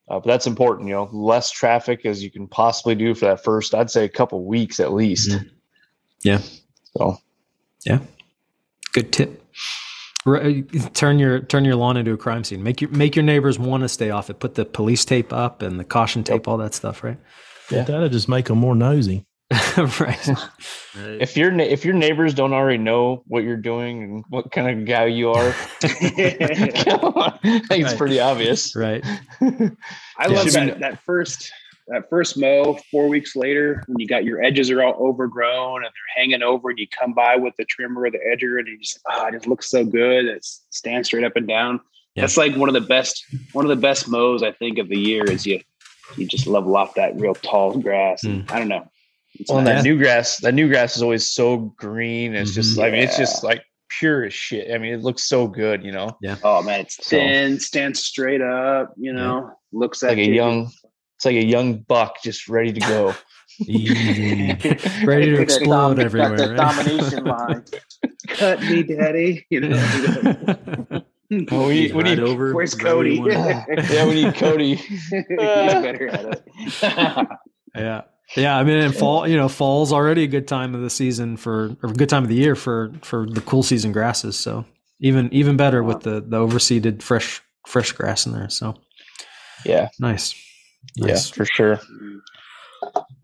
[0.09, 0.89] uh, but that's important.
[0.89, 3.75] You know, less traffic as you can possibly do for that first.
[3.75, 5.31] I'd say a couple weeks at least.
[5.31, 5.51] Mhm.
[6.25, 6.41] Yeah.
[6.97, 7.19] So
[7.85, 7.99] Yeah.
[8.93, 9.45] Good tip.
[10.25, 10.63] Ri-
[10.95, 12.63] Turn your turn your lawn into a crime scene.
[12.63, 14.41] Make your make your neighbors want to stay off it.
[14.41, 17.19] Put the police tape up and the caution tape, all that stuff, right?
[17.71, 17.83] Yeah.
[17.83, 19.25] That'll just make them more nosy.
[19.79, 20.29] right.
[20.97, 24.87] if your if your neighbors don't already know what you're doing and what kind of
[24.87, 28.75] guy you are, come on, I think it's pretty obvious.
[28.77, 29.03] Right.
[29.41, 29.47] I
[30.21, 30.27] Yeah.
[30.29, 31.51] love Should that that first
[31.89, 35.85] that first mow four weeks later when you got your edges are all overgrown and
[35.87, 38.79] they're hanging over and you come by with the trimmer or the edger and you
[38.79, 41.81] just ah it just looks so good it stands straight up and down
[42.15, 42.25] Yeah.
[42.25, 44.99] that's like one of the best one of the best mows i think of the
[44.99, 45.61] year is you
[46.17, 48.53] you just level off that real tall grass and Mm.
[48.53, 48.85] i don't know
[49.39, 49.83] It's Well, and nice.
[49.83, 52.35] that new grass, that new grass is always so green.
[52.35, 52.85] It's just, Mhm.
[52.85, 53.63] I mean, it's just like
[54.01, 54.73] pure as shit.
[54.75, 56.37] I mean, it looks so good, you know, Yeah.
[56.43, 60.33] oh man it's So- thin stands straight up you know looks like a you.
[60.35, 60.71] young,
[61.17, 63.15] it's like a young buck just ready to go.
[63.61, 64.57] Easy.
[65.05, 66.87] Ready to explode dom- everywhere, That, that right?
[66.87, 67.65] domination line.
[68.29, 72.53] cut me daddy you know Well, we, we need, over.
[72.55, 73.33] where's right where you Cody?
[73.91, 74.75] yeah, we need Cody.
[74.77, 77.29] He's better at it.
[77.75, 78.03] yeah.
[78.37, 81.39] Yeah, I mean, and fall, you know, fall's already a good time of the season
[81.39, 84.37] for, or a good time of the year for for the cool season grasses.
[84.37, 84.67] So
[85.01, 88.51] even even better with the the overseeded fresh fresh grass in there.
[88.51, 88.77] So
[89.65, 90.35] Yeah, nice,
[90.95, 91.81] yeah, for sure.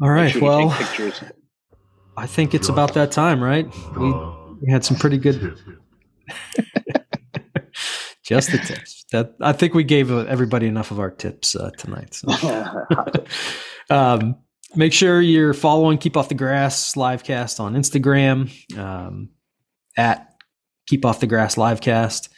[0.00, 0.70] All right, sure well.
[2.16, 3.66] I think it's about that time, right?
[3.96, 4.10] We
[4.62, 5.58] we had some pretty good,
[8.24, 9.04] just the tips.
[9.12, 12.14] That I think we gave everybody enough of our tips uh, tonight.
[12.14, 12.28] So.
[13.90, 14.36] um,
[14.74, 19.30] make sure you're following Keep Off the Grass livecast on Instagram um,
[19.96, 20.34] at
[20.86, 22.28] Keep Off the Grass livecast.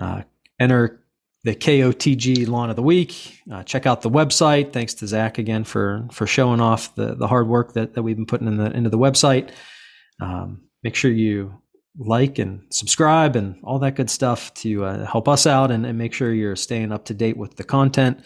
[0.00, 0.22] Uh,
[0.58, 1.04] enter
[1.44, 3.40] the KOTG Lawn of the Week.
[3.50, 4.72] Uh, check out the website.
[4.72, 8.16] Thanks to Zach again for for showing off the the hard work that, that we've
[8.16, 9.50] been putting in the into the website.
[10.20, 11.60] Um, make sure you
[11.98, 15.96] like and subscribe and all that good stuff to uh, help us out and, and
[15.96, 18.20] make sure you're staying up to date with the content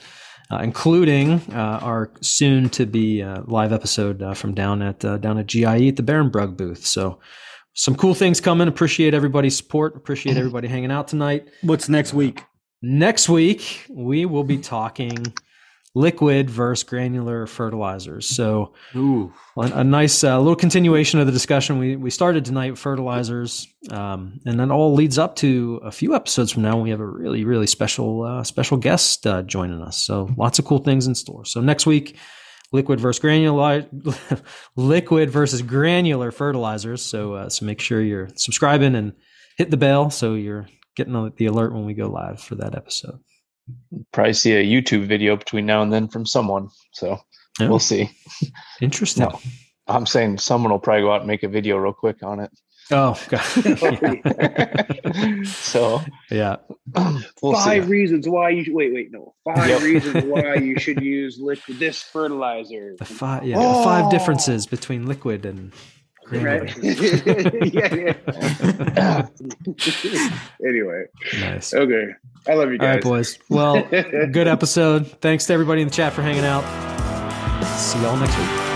[0.50, 5.16] uh, including uh, our soon to be uh, live episode uh, from down at uh,
[5.18, 6.84] down at GIE at the Barenbrug booth.
[6.84, 7.20] So
[7.74, 8.66] some cool things coming.
[8.66, 9.96] Appreciate everybody's support.
[9.96, 11.48] Appreciate everybody hanging out tonight.
[11.62, 12.42] What's next week?
[12.82, 15.32] Next week we will be talking
[15.94, 18.28] liquid versus granular fertilizers.
[18.28, 21.78] So Ooh, a, nice uh, little continuation of the discussion.
[21.78, 26.52] We, we started tonight fertilizers um, and then all leads up to a few episodes
[26.52, 29.96] from now we have a really really special uh, special guest uh, joining us.
[29.96, 31.44] So lots of cool things in store.
[31.44, 32.16] So next week
[32.72, 33.84] liquid versus granular
[34.76, 37.04] liquid versus granular fertilizers.
[37.04, 39.14] So uh, so make sure you're subscribing and
[39.56, 43.20] hit the bell so you're getting the alert when we go live for that episode.
[44.12, 46.68] Probably see a YouTube video between now and then from someone.
[46.92, 47.18] So
[47.58, 47.68] yeah.
[47.68, 48.10] we'll see.
[48.80, 49.24] Interesting.
[49.24, 49.40] No,
[49.86, 52.50] I'm saying someone will probably go out and make a video real quick on it.
[52.92, 53.40] Oh, God.
[55.46, 56.56] so yeah,
[57.42, 57.90] we'll five see.
[57.90, 59.82] reasons why you wait, wait, no, five yep.
[59.82, 62.96] reasons why you should use liquid this fertilizer.
[62.98, 63.78] The five, yeah, oh.
[63.78, 65.72] the five differences between liquid and
[66.30, 66.76] right?
[66.82, 69.26] yeah, yeah.
[70.66, 71.04] anyway,
[71.40, 71.74] nice.
[71.74, 72.08] Okay,
[72.48, 72.86] I love you guys.
[72.86, 73.38] All right, boys.
[73.48, 75.06] Well, good episode.
[75.20, 76.62] Thanks to everybody in the chat for hanging out.
[77.78, 78.69] See y'all next week.